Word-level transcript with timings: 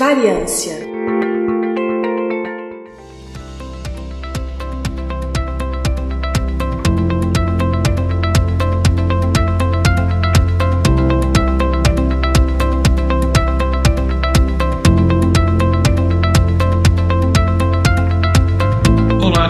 Variância. 0.00 0.90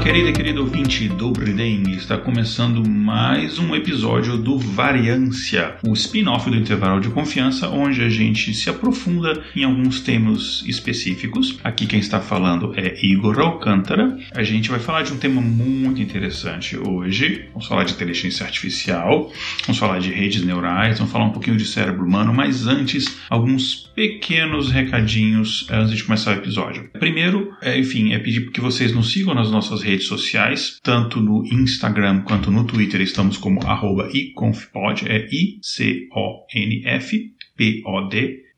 Querida 0.03 0.31
e 0.31 0.33
querido 0.33 0.63
ouvinte 0.63 1.09
do 1.09 1.31
Briden, 1.31 1.93
está 1.93 2.19
começando 2.19 2.83
mais 2.89 3.30
um 3.59 3.75
episódio 3.75 4.37
do 4.37 4.59
Variância, 4.59 5.77
o 5.87 5.93
spin-off 5.93 6.49
do 6.49 6.57
Intervalo 6.57 7.01
de 7.01 7.09
Confiança, 7.09 7.69
onde 7.69 8.03
a 8.03 8.09
gente 8.09 8.55
se 8.55 8.71
aprofunda 8.71 9.43
em 9.57 9.65
alguns 9.65 10.01
temas 10.01 10.63
específicos. 10.67 11.59
Aqui 11.65 11.87
quem 11.87 11.99
está 11.99 12.21
falando 12.21 12.73
é 12.77 12.95
Igor 13.05 13.39
Alcântara. 13.41 14.17
A 14.35 14.43
gente 14.43 14.71
vai 14.71 14.79
falar 14.79 15.03
de 15.03 15.13
um 15.13 15.17
tema 15.17 15.41
muito 15.41 16.01
interessante 16.01 16.77
hoje. 16.77 17.47
Vamos 17.53 17.67
falar 17.67 17.85
de 17.85 17.93
inteligência 17.93 18.45
artificial, 18.45 19.33
vamos 19.67 19.79
falar 19.79 19.99
de 19.99 20.11
redes 20.11 20.45
neurais, 20.45 20.99
vamos 20.99 21.13
falar 21.13 21.27
um 21.27 21.33
pouquinho 21.33 21.57
de 21.57 21.65
cérebro 21.65 22.05
humano, 22.05 22.33
mas 22.33 22.67
antes, 22.67 23.19
alguns 23.29 23.91
pequenos 23.95 24.71
recadinhos 24.71 25.67
antes 25.71 25.97
de 25.97 26.05
começar 26.05 26.33
o 26.33 26.39
episódio. 26.39 26.89
Primeiro, 26.99 27.53
é, 27.63 27.79
enfim, 27.79 28.13
é 28.13 28.19
pedir 28.19 28.51
que 28.51 28.61
vocês 28.61 28.93
nos 28.93 29.13
sigam 29.13 29.35
nas 29.35 29.51
nossas 29.51 29.83
redes 29.83 30.07
sociais, 30.07 30.79
tanto 30.83 31.21
no 31.21 31.45
Instagram 31.47 32.21
quanto 32.23 32.51
no 32.51 32.65
Twitter, 32.65 33.01
estamos 33.01 33.37
como 33.41 33.67
arroba 33.67 34.09
iconfpod, 34.13 35.09
é 35.09 35.27
I-C-O-N-F-P-O-D 35.31 36.11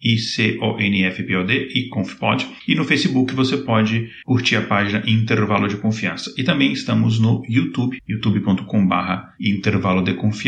ICONFPOD 0.03 1.53
e 1.75 1.89
ConfPod. 1.89 2.47
E 2.67 2.75
no 2.75 2.85
Facebook 2.85 3.33
você 3.35 3.57
pode 3.59 4.11
curtir 4.25 4.57
a 4.57 4.63
página 4.63 5.03
Intervalo 5.07 5.69
de 5.69 5.77
Confiança. 5.77 6.35
E 6.37 6.43
também 6.43 6.73
estamos 6.73 7.21
no 7.21 7.43
YouTube, 7.49 7.99
youtube.com.br 8.09 8.95
Intervalo 9.41 10.03
de 10.03 10.15
Confiança. 10.15 10.43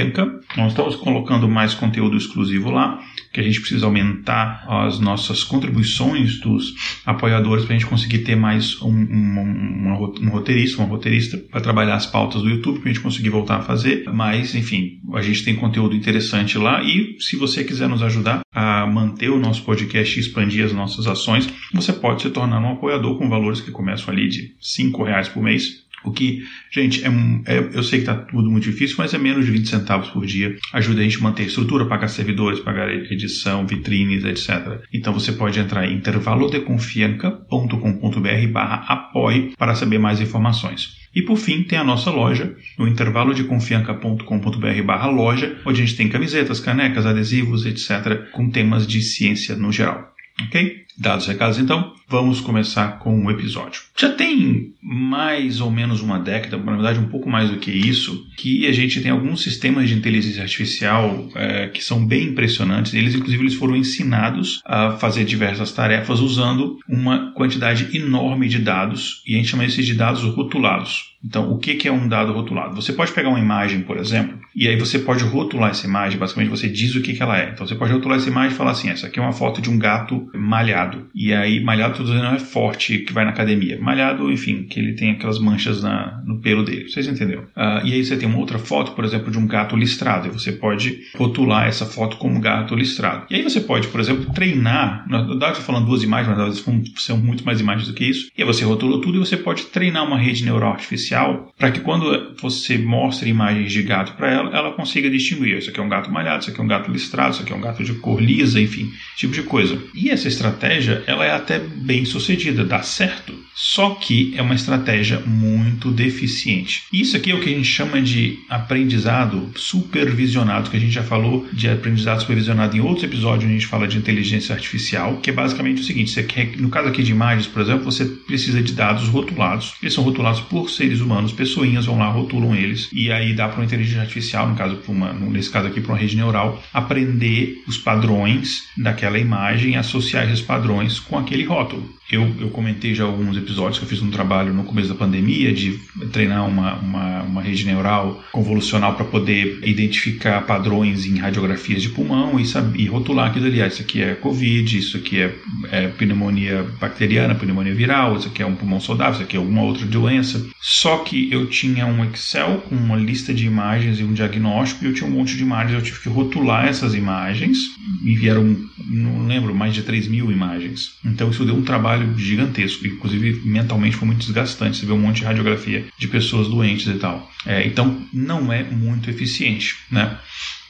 Nós 0.56 0.72
estamos 0.72 0.96
colocando 0.96 1.48
mais 1.48 1.72
conteúdo 1.74 2.16
exclusivo 2.16 2.70
lá, 2.70 3.00
que 3.34 3.40
a 3.40 3.42
gente 3.42 3.58
precisa 3.58 3.84
aumentar 3.84 4.64
as 4.68 5.00
nossas 5.00 5.42
contribuições 5.42 6.38
dos 6.38 6.72
apoiadores 7.04 7.64
para 7.64 7.74
a 7.74 7.78
gente 7.78 7.88
conseguir 7.88 8.20
ter 8.20 8.36
mais 8.36 8.80
um, 8.80 8.88
um, 8.88 9.40
um, 9.40 10.14
um 10.22 10.28
roteirista, 10.28 10.80
uma 10.80 10.88
roteirista 10.88 11.36
para 11.36 11.60
trabalhar 11.60 11.96
as 11.96 12.06
pautas 12.06 12.42
do 12.42 12.48
YouTube, 12.48 12.78
para 12.78 12.90
a 12.90 12.92
gente 12.92 13.02
conseguir 13.02 13.30
voltar 13.30 13.56
a 13.56 13.62
fazer. 13.62 14.04
Mas, 14.12 14.54
enfim, 14.54 15.00
a 15.14 15.20
gente 15.20 15.44
tem 15.44 15.56
conteúdo 15.56 15.96
interessante 15.96 16.56
lá 16.56 16.80
e 16.84 17.16
se 17.18 17.34
você 17.34 17.64
quiser 17.64 17.88
nos 17.88 18.02
ajudar 18.02 18.42
a 18.54 18.86
manter 18.86 19.30
o 19.30 19.40
nosso 19.40 19.64
podcast 19.64 20.16
e 20.16 20.20
expandir 20.20 20.64
as 20.64 20.72
nossas 20.72 21.08
ações, 21.08 21.48
você 21.72 21.92
pode 21.92 22.22
se 22.22 22.30
tornar 22.30 22.60
um 22.60 22.72
apoiador 22.72 23.18
com 23.18 23.28
valores 23.28 23.60
que 23.60 23.72
começam 23.72 24.14
ali 24.14 24.28
de 24.28 24.42
R$ 24.42 25.04
reais 25.04 25.28
por 25.28 25.42
mês. 25.42 25.83
O 26.04 26.12
que, 26.12 26.44
gente, 26.70 27.02
é, 27.04 27.08
é 27.46 27.58
eu 27.72 27.82
sei 27.82 28.00
que 28.00 28.10
está 28.10 28.14
tudo 28.14 28.50
muito 28.50 28.64
difícil, 28.64 28.96
mas 28.98 29.14
é 29.14 29.18
menos 29.18 29.46
de 29.46 29.50
20 29.50 29.68
centavos 29.68 30.10
por 30.10 30.26
dia. 30.26 30.54
Ajuda 30.72 31.00
a 31.00 31.04
gente 31.04 31.16
a 31.18 31.22
manter 31.22 31.44
a 31.44 31.46
estrutura, 31.46 31.86
pagar 31.86 32.08
servidores, 32.08 32.60
pagar 32.60 32.92
edição, 32.92 33.66
vitrines, 33.66 34.24
etc. 34.24 34.82
Então 34.92 35.12
você 35.12 35.32
pode 35.32 35.58
entrar 35.58 35.86
em 35.86 35.96
intervalodeconfianca.com.br 35.96 38.52
barra 38.52 38.84
apoie 38.86 39.54
para 39.56 39.74
saber 39.74 39.98
mais 39.98 40.20
informações. 40.20 41.02
E 41.14 41.22
por 41.22 41.36
fim, 41.36 41.62
tem 41.62 41.78
a 41.78 41.84
nossa 41.84 42.10
loja, 42.10 42.56
no 42.76 42.88
intervalodeconfianca.com.br 42.88 44.82
barra 44.84 45.06
loja, 45.06 45.56
onde 45.64 45.80
a 45.80 45.84
gente 45.84 45.96
tem 45.96 46.08
camisetas, 46.08 46.58
canecas, 46.58 47.06
adesivos, 47.06 47.64
etc., 47.64 48.32
com 48.32 48.50
temas 48.50 48.84
de 48.86 49.00
ciência 49.00 49.54
no 49.54 49.70
geral. 49.70 50.12
Ok? 50.42 50.83
Dados 50.96 51.24
os 51.24 51.28
recados, 51.28 51.58
então, 51.58 51.92
vamos 52.08 52.40
começar 52.40 52.98
com 52.98 53.24
o 53.24 53.30
episódio. 53.30 53.82
Já 53.98 54.12
tem 54.12 54.72
mais 54.80 55.60
ou 55.60 55.70
menos 55.70 56.00
uma 56.00 56.18
década, 56.18 56.56
na 56.56 56.72
verdade 56.72 56.98
um 56.98 57.08
pouco 57.08 57.28
mais 57.28 57.50
do 57.50 57.56
que 57.56 57.70
isso, 57.70 58.26
que 58.36 58.66
a 58.66 58.72
gente 58.72 59.00
tem 59.00 59.10
alguns 59.10 59.42
sistemas 59.42 59.88
de 59.88 59.94
inteligência 59.94 60.42
artificial 60.42 61.28
é, 61.34 61.68
que 61.68 61.82
são 61.82 62.06
bem 62.06 62.28
impressionantes. 62.28 62.94
Eles, 62.94 63.14
inclusive, 63.14 63.42
eles 63.42 63.54
foram 63.54 63.74
ensinados 63.74 64.60
a 64.64 64.92
fazer 64.92 65.24
diversas 65.24 65.72
tarefas 65.72 66.20
usando 66.20 66.78
uma 66.88 67.32
quantidade 67.32 67.96
enorme 67.96 68.48
de 68.48 68.58
dados, 68.58 69.22
e 69.26 69.34
a 69.34 69.38
gente 69.38 69.48
chama 69.48 69.64
esses 69.64 69.84
de 69.84 69.94
dados 69.94 70.22
rotulados. 70.22 71.13
Então, 71.24 71.50
o 71.50 71.58
que 71.58 71.88
é 71.88 71.92
um 71.92 72.06
dado 72.06 72.32
rotulado? 72.32 72.74
Você 72.74 72.92
pode 72.92 73.12
pegar 73.12 73.30
uma 73.30 73.40
imagem, 73.40 73.80
por 73.80 73.96
exemplo, 73.96 74.38
e 74.54 74.68
aí 74.68 74.76
você 74.76 74.98
pode 74.98 75.24
rotular 75.24 75.70
essa 75.70 75.86
imagem, 75.86 76.18
basicamente 76.18 76.50
você 76.50 76.68
diz 76.68 76.94
o 76.94 77.00
que 77.00 77.20
ela 77.20 77.38
é. 77.38 77.50
Então, 77.50 77.66
você 77.66 77.74
pode 77.74 77.92
rotular 77.92 78.18
essa 78.18 78.28
imagem 78.28 78.52
e 78.52 78.56
falar 78.56 78.72
assim: 78.72 78.90
essa 78.90 79.06
aqui 79.06 79.18
é 79.18 79.22
uma 79.22 79.32
foto 79.32 79.62
de 79.62 79.70
um 79.70 79.78
gato 79.78 80.28
malhado. 80.34 81.06
E 81.14 81.32
aí, 81.32 81.62
malhado, 81.64 81.92
estou 81.92 82.06
dizendo, 82.06 82.24
não 82.24 82.34
é 82.34 82.38
forte, 82.38 82.98
que 82.98 83.12
vai 83.12 83.24
na 83.24 83.30
academia. 83.30 83.80
Malhado, 83.80 84.30
enfim, 84.30 84.64
que 84.64 84.78
ele 84.78 84.92
tem 84.92 85.12
aquelas 85.12 85.38
manchas 85.38 85.82
na, 85.82 86.22
no 86.26 86.40
pelo 86.40 86.62
dele. 86.62 86.88
Vocês 86.90 87.08
entenderam? 87.08 87.44
Uh, 87.56 87.84
e 87.84 87.94
aí, 87.94 88.04
você 88.04 88.16
tem 88.16 88.28
uma 88.28 88.38
outra 88.38 88.58
foto, 88.58 88.92
por 88.92 89.04
exemplo, 89.04 89.30
de 89.30 89.38
um 89.38 89.46
gato 89.46 89.74
listrado. 89.76 90.28
E 90.28 90.30
você 90.30 90.52
pode 90.52 90.98
rotular 91.16 91.66
essa 91.66 91.86
foto 91.86 92.18
como 92.18 92.38
gato 92.38 92.74
listrado. 92.74 93.26
E 93.30 93.36
aí, 93.36 93.42
você 93.42 93.60
pode, 93.60 93.88
por 93.88 93.98
exemplo, 93.98 94.32
treinar. 94.34 95.06
Na 95.08 95.22
verdade, 95.22 95.52
estou 95.52 95.64
falando 95.64 95.86
duas 95.86 96.02
imagens, 96.02 96.36
mas 96.36 96.46
vezes 96.46 96.64
são 96.98 97.16
muito 97.16 97.44
mais 97.44 97.60
imagens 97.60 97.88
do 97.88 97.94
que 97.94 98.04
isso. 98.04 98.30
E 98.36 98.42
aí, 98.42 98.46
você 98.46 98.64
rotula 98.64 99.00
tudo 99.00 99.16
e 99.16 99.20
você 99.20 99.36
pode 99.36 99.64
treinar 99.64 100.06
uma 100.06 100.18
rede 100.18 100.44
neural 100.44 100.72
artificial 100.72 101.13
para 101.58 101.70
que 101.70 101.80
quando 101.80 102.34
você 102.40 102.78
mostre 102.78 103.30
imagens 103.30 103.72
de 103.72 103.82
gato 103.82 104.14
para 104.14 104.30
ela, 104.30 104.56
ela 104.56 104.72
consiga 104.72 105.10
distinguir. 105.10 105.58
Isso 105.58 105.70
aqui 105.70 105.80
é 105.80 105.82
um 105.82 105.88
gato 105.88 106.10
malhado, 106.10 106.42
isso 106.42 106.50
aqui 106.50 106.60
é 106.60 106.64
um 106.64 106.68
gato 106.68 106.90
listrado, 106.90 107.34
isso 107.34 107.42
aqui 107.42 107.52
é 107.52 107.56
um 107.56 107.60
gato 107.60 107.84
de 107.84 107.94
cor 107.94 108.20
lisa, 108.20 108.60
enfim, 108.60 108.90
tipo 109.16 109.32
de 109.32 109.42
coisa. 109.42 109.78
E 109.94 110.10
essa 110.10 110.28
estratégia, 110.28 111.02
ela 111.06 111.24
é 111.24 111.32
até 111.32 111.58
bem 111.58 112.04
sucedida, 112.04 112.64
dá 112.64 112.82
certo. 112.82 113.34
Só 113.54 113.90
que 113.90 114.34
é 114.36 114.42
uma 114.42 114.54
estratégia 114.54 115.20
muito 115.20 115.90
deficiente. 115.90 116.84
Isso 116.92 117.16
aqui 117.16 117.30
é 117.30 117.34
o 117.34 117.40
que 117.40 117.48
a 117.48 117.56
gente 117.56 117.68
chama 117.68 118.02
de 118.02 118.40
aprendizado 118.48 119.50
supervisionado, 119.54 120.70
que 120.70 120.76
a 120.76 120.80
gente 120.80 120.92
já 120.92 121.02
falou 121.04 121.46
de 121.52 121.68
aprendizado 121.68 122.20
supervisionado 122.20 122.76
em 122.76 122.80
outros 122.80 123.04
episódios, 123.04 123.44
onde 123.44 123.54
a 123.54 123.58
gente 123.58 123.66
fala 123.66 123.86
de 123.86 123.96
inteligência 123.96 124.54
artificial, 124.54 125.18
que 125.18 125.30
é 125.30 125.32
basicamente 125.32 125.80
o 125.82 125.84
seguinte: 125.84 126.10
você 126.10 126.24
quer, 126.24 126.56
no 126.56 126.68
caso 126.68 126.88
aqui 126.88 127.02
de 127.02 127.12
imagens, 127.12 127.46
por 127.46 127.62
exemplo, 127.62 127.84
você 127.84 128.04
precisa 128.04 128.60
de 128.60 128.72
dados 128.72 129.08
rotulados. 129.08 129.74
Eles 129.80 129.94
são 129.94 130.02
rotulados 130.02 130.40
por 130.40 130.68
seres 130.68 131.00
humanos, 131.00 131.32
pessoinhas 131.32 131.86
vão 131.86 131.98
lá, 131.98 132.08
rotulam 132.08 132.54
eles, 132.54 132.88
e 132.92 133.12
aí 133.12 133.32
dá 133.32 133.48
para 133.48 133.58
uma 133.58 133.64
inteligência 133.64 134.02
artificial, 134.02 134.48
no 134.48 134.56
caso, 134.56 134.78
uma, 134.88 135.12
nesse 135.12 135.50
caso 135.50 135.68
aqui, 135.68 135.80
para 135.80 135.92
uma 135.92 135.98
rede 135.98 136.16
neural, 136.16 136.62
aprender 136.72 137.62
os 137.66 137.78
padrões 137.78 138.64
daquela 138.76 139.18
imagem 139.18 139.72
e 139.72 139.76
associar 139.76 140.24
esses 140.24 140.40
padrões 140.40 140.98
com 140.98 141.18
aquele 141.18 141.44
rótulo. 141.44 141.88
Eu, 142.10 142.34
eu 142.38 142.50
comentei 142.50 142.94
já 142.94 143.04
alguns 143.04 143.36
episódios 143.36 143.43
que 143.44 143.84
eu 143.84 143.88
fiz 143.88 144.02
um 144.02 144.10
trabalho 144.10 144.52
no 144.52 144.64
começo 144.64 144.88
da 144.88 144.94
pandemia 144.94 145.52
de 145.52 145.78
treinar 146.12 146.46
uma, 146.48 146.74
uma, 146.76 147.22
uma 147.22 147.42
rede 147.42 147.64
neural 147.64 148.22
convolucional 148.32 148.94
para 148.94 149.04
poder 149.04 149.60
identificar 149.64 150.40
padrões 150.42 151.06
em 151.06 151.18
radiografias 151.18 151.82
de 151.82 151.90
pulmão 151.90 152.38
e, 152.38 152.46
saber, 152.46 152.80
e 152.80 152.86
rotular 152.86 153.30
aquilo 153.30 153.46
ali. 153.46 153.62
Ah, 153.62 153.66
isso 153.66 153.82
aqui 153.82 154.02
é 154.02 154.14
Covid, 154.14 154.78
isso 154.78 154.96
aqui 154.96 155.20
é, 155.20 155.34
é 155.70 155.88
pneumonia 155.88 156.66
bacteriana, 156.80 157.34
pneumonia 157.34 157.74
viral, 157.74 158.16
isso 158.16 158.28
aqui 158.28 158.42
é 158.42 158.46
um 158.46 158.54
pulmão 158.54 158.80
saudável, 158.80 159.14
isso 159.14 159.22
aqui 159.22 159.36
é 159.36 159.38
alguma 159.38 159.62
outra 159.62 159.86
doença. 159.86 160.44
Só 160.60 160.98
que 160.98 161.30
eu 161.30 161.46
tinha 161.46 161.86
um 161.86 162.04
Excel 162.04 162.64
com 162.68 162.74
uma 162.74 162.96
lista 162.96 163.32
de 163.34 163.46
imagens 163.46 164.00
e 164.00 164.04
um 164.04 164.12
diagnóstico 164.12 164.84
e 164.84 164.88
eu 164.88 164.94
tinha 164.94 165.08
um 165.08 165.12
monte 165.12 165.36
de 165.36 165.42
imagens, 165.42 165.74
eu 165.74 165.82
tive 165.82 166.00
que 166.00 166.08
rotular 166.08 166.66
essas 166.66 166.94
imagens 166.94 167.58
e 168.02 168.14
vieram, 168.14 168.56
não 168.86 169.26
lembro, 169.26 169.54
mais 169.54 169.74
de 169.74 169.82
3 169.82 170.08
mil 170.08 170.30
imagens. 170.30 170.94
Então 171.04 171.30
isso 171.30 171.44
deu 171.44 171.54
um 171.54 171.62
trabalho 171.62 172.16
gigantesco, 172.18 172.86
inclusive 172.86 173.33
mentalmente 173.44 173.96
foi 173.96 174.06
muito 174.06 174.24
desgastante. 174.24 174.78
Você 174.78 174.86
vê 174.86 174.92
um 174.92 174.98
monte 174.98 175.16
de 175.16 175.24
radiografia 175.24 175.86
de 175.98 176.08
pessoas 176.08 176.48
doentes 176.48 176.86
e 176.86 176.98
tal. 176.98 177.30
É, 177.46 177.66
então 177.66 178.06
não 178.12 178.52
é 178.52 178.62
muito 178.62 179.10
eficiente, 179.10 179.76
né? 179.90 180.18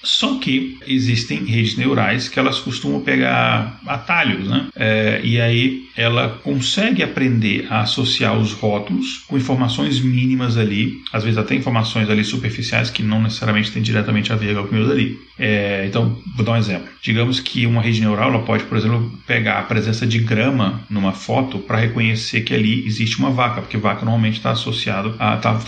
Só 0.05 0.39
que 0.39 0.79
existem 0.87 1.45
redes 1.45 1.77
neurais 1.77 2.29
que 2.29 2.39
elas 2.39 2.61
costumam 2.61 3.01
pegar 3.01 3.81
atalhos, 3.87 4.47
né? 4.49 4.69
É, 4.77 5.21
e 5.25 5.41
aí 5.41 5.85
ela 5.97 6.41
consegue 6.43 7.03
aprender 7.03 7.67
a 7.71 7.81
associar 7.81 8.37
os 8.39 8.53
rótulos 8.53 9.25
com 9.27 9.37
informações 9.37 10.01
mínimas 10.01 10.57
ali, 10.57 11.01
às 11.13 11.23
vezes 11.23 11.39
até 11.39 11.55
informações 11.55 12.11
ali 12.11 12.25
superficiais 12.25 12.91
que 12.91 13.03
não 13.03 13.23
necessariamente 13.23 13.71
têm 13.71 13.83
diretamente 13.83 14.33
a 14.33 14.37
ver 14.37 14.55
com 14.55 14.63
aquilo 14.63 14.89
dali. 14.89 15.19
É, 15.39 15.85
então, 15.87 16.19
vou 16.37 16.45
dar 16.45 16.53
um 16.53 16.57
exemplo. 16.57 16.89
Digamos 17.03 17.41
que 17.41 17.67
uma 17.67 17.83
rede 17.83 18.01
neural 18.01 18.31
ela 18.31 18.43
pode, 18.43 18.65
por 18.65 18.77
exemplo, 18.77 19.11
pegar 19.27 19.59
a 19.59 19.63
presença 19.63 20.07
de 20.07 20.19
grama 20.19 20.81
numa 20.89 21.13
foto 21.13 21.59
para 21.59 21.79
reconhecer 21.79 22.43
que 22.43 22.55
ali 22.55 22.87
existe 22.87 23.19
uma 23.19 23.31
vaca, 23.31 23.61
porque 23.61 23.77
vaca 23.77 24.05
normalmente 24.05 24.37
está 24.37 24.53
associado 24.53 25.15
a 25.19 25.37
tá, 25.37 25.59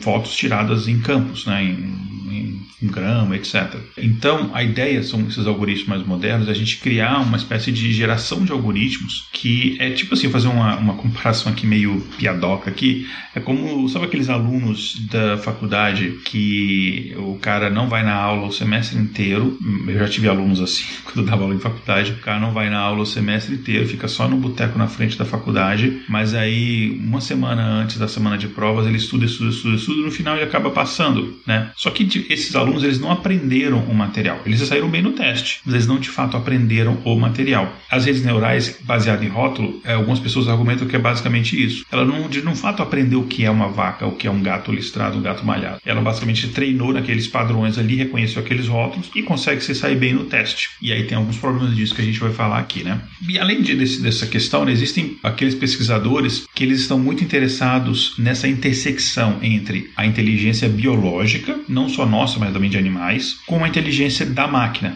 fotos 0.00 0.36
tiradas 0.36 0.86
em 0.86 1.00
campos, 1.00 1.46
né? 1.46 1.64
Em, 1.64 2.10
em 2.30 2.60
um 2.82 2.88
grama, 2.88 3.36
etc. 3.36 3.69
Então, 3.96 4.50
a 4.54 4.62
ideia 4.62 5.02
são 5.02 5.20
esses 5.26 5.46
algoritmos 5.46 5.88
mais 5.88 6.06
modernos, 6.06 6.48
a 6.48 6.54
gente 6.54 6.78
criar 6.78 7.20
uma 7.20 7.36
espécie 7.36 7.72
de 7.72 7.92
geração 7.92 8.44
de 8.44 8.52
algoritmos 8.52 9.28
que 9.32 9.76
é 9.80 9.90
tipo 9.90 10.14
assim, 10.14 10.28
fazer 10.30 10.48
uma, 10.48 10.76
uma 10.76 10.94
comparação 10.94 11.52
aqui 11.52 11.66
meio 11.66 12.00
piadoca 12.18 12.70
aqui, 12.70 13.08
é 13.34 13.40
como, 13.40 13.88
sabe 13.88 14.06
aqueles 14.06 14.28
alunos 14.28 14.96
da 15.10 15.38
faculdade 15.38 16.18
que 16.24 17.14
o 17.16 17.36
cara 17.36 17.70
não 17.70 17.88
vai 17.88 18.02
na 18.02 18.14
aula 18.14 18.46
o 18.46 18.52
semestre 18.52 18.98
inteiro, 18.98 19.58
eu 19.86 19.98
já 19.98 20.08
tive 20.08 20.28
alunos 20.28 20.60
assim, 20.60 20.84
quando 21.04 21.20
eu 21.20 21.24
dava 21.24 21.42
aula 21.42 21.54
em 21.54 21.60
faculdade, 21.60 22.12
o 22.12 22.16
cara 22.16 22.38
não 22.38 22.52
vai 22.52 22.70
na 22.70 22.78
aula 22.78 23.02
o 23.02 23.06
semestre 23.06 23.54
inteiro, 23.54 23.88
fica 23.88 24.08
só 24.08 24.28
no 24.28 24.36
boteco 24.36 24.78
na 24.78 24.88
frente 24.88 25.16
da 25.16 25.24
faculdade, 25.24 26.02
mas 26.08 26.34
aí 26.34 26.90
uma 27.02 27.20
semana 27.20 27.62
antes 27.62 27.98
da 27.98 28.08
semana 28.08 28.36
de 28.36 28.48
provas 28.48 28.86
ele 28.86 28.96
estuda, 28.96 29.24
estuda, 29.24 29.50
estuda, 29.50 29.76
estuda, 29.76 30.02
no 30.02 30.10
final 30.10 30.36
ele 30.36 30.44
acaba 30.44 30.70
passando, 30.70 31.38
né? 31.46 31.70
Só 31.76 31.90
que 31.90 32.08
esses 32.28 32.54
alunos 32.54 32.82
eles 32.82 33.00
não 33.00 33.10
aprenderam 33.60 33.84
o 33.84 33.94
material, 33.94 34.40
eles 34.46 34.60
saíram 34.60 34.88
bem 34.88 35.02
no 35.02 35.12
teste, 35.12 35.60
mas 35.64 35.74
eles 35.74 35.86
não 35.86 35.98
de 35.98 36.08
fato 36.08 36.36
aprenderam 36.36 36.98
o 37.04 37.14
material. 37.16 37.72
As 37.90 38.06
redes 38.06 38.24
neurais 38.24 38.78
baseadas 38.82 39.24
em 39.24 39.28
rótulo, 39.28 39.80
é, 39.84 39.92
algumas 39.92 40.18
pessoas 40.18 40.48
argumentam 40.48 40.88
que 40.88 40.96
é 40.96 40.98
basicamente 40.98 41.62
isso. 41.62 41.84
Ela 41.90 42.04
não 42.04 42.28
de 42.28 42.42
no 42.42 42.56
fato 42.56 42.82
aprendeu 42.82 43.20
o 43.20 43.26
que 43.26 43.44
é 43.44 43.50
uma 43.50 43.68
vaca, 43.68 44.06
o 44.06 44.12
que 44.12 44.26
é 44.26 44.30
um 44.30 44.42
gato 44.42 44.72
listrado, 44.72 45.18
um 45.18 45.22
gato 45.22 45.44
malhado. 45.44 45.80
Ela 45.84 46.00
basicamente 46.00 46.48
treinou 46.48 46.92
naqueles 46.92 47.26
padrões 47.26 47.76
ali, 47.76 47.96
reconheceu 47.96 48.42
aqueles 48.42 48.66
rótulos 48.66 49.10
e 49.14 49.22
consegue 49.22 49.62
se 49.62 49.74
sair 49.74 49.96
bem 49.96 50.14
no 50.14 50.24
teste. 50.24 50.70
E 50.80 50.92
aí 50.92 51.04
tem 51.04 51.18
alguns 51.18 51.36
problemas 51.36 51.74
disso 51.76 51.94
que 51.94 52.02
a 52.02 52.04
gente 52.04 52.18
vai 52.18 52.32
falar 52.32 52.58
aqui, 52.58 52.82
né? 52.82 53.00
E 53.28 53.38
além 53.38 53.60
de, 53.60 53.74
desse, 53.74 54.00
dessa 54.00 54.26
questão, 54.26 54.64
né, 54.64 54.72
existem 54.72 55.18
aqueles 55.22 55.54
pesquisadores 55.54 56.46
que 56.54 56.64
eles 56.64 56.80
estão 56.80 56.98
muito 56.98 57.22
interessados 57.22 58.14
nessa 58.18 58.48
intersecção 58.48 59.38
entre 59.42 59.90
a 59.96 60.06
inteligência 60.06 60.68
biológica, 60.68 61.58
não 61.68 61.88
só 61.88 62.06
nossa, 62.06 62.38
mas 62.38 62.52
também 62.52 62.70
de 62.70 62.78
animais, 62.78 63.38
com 63.50 63.64
a 63.64 63.68
inteligência 63.68 64.24
da 64.24 64.46
máquina, 64.46 64.94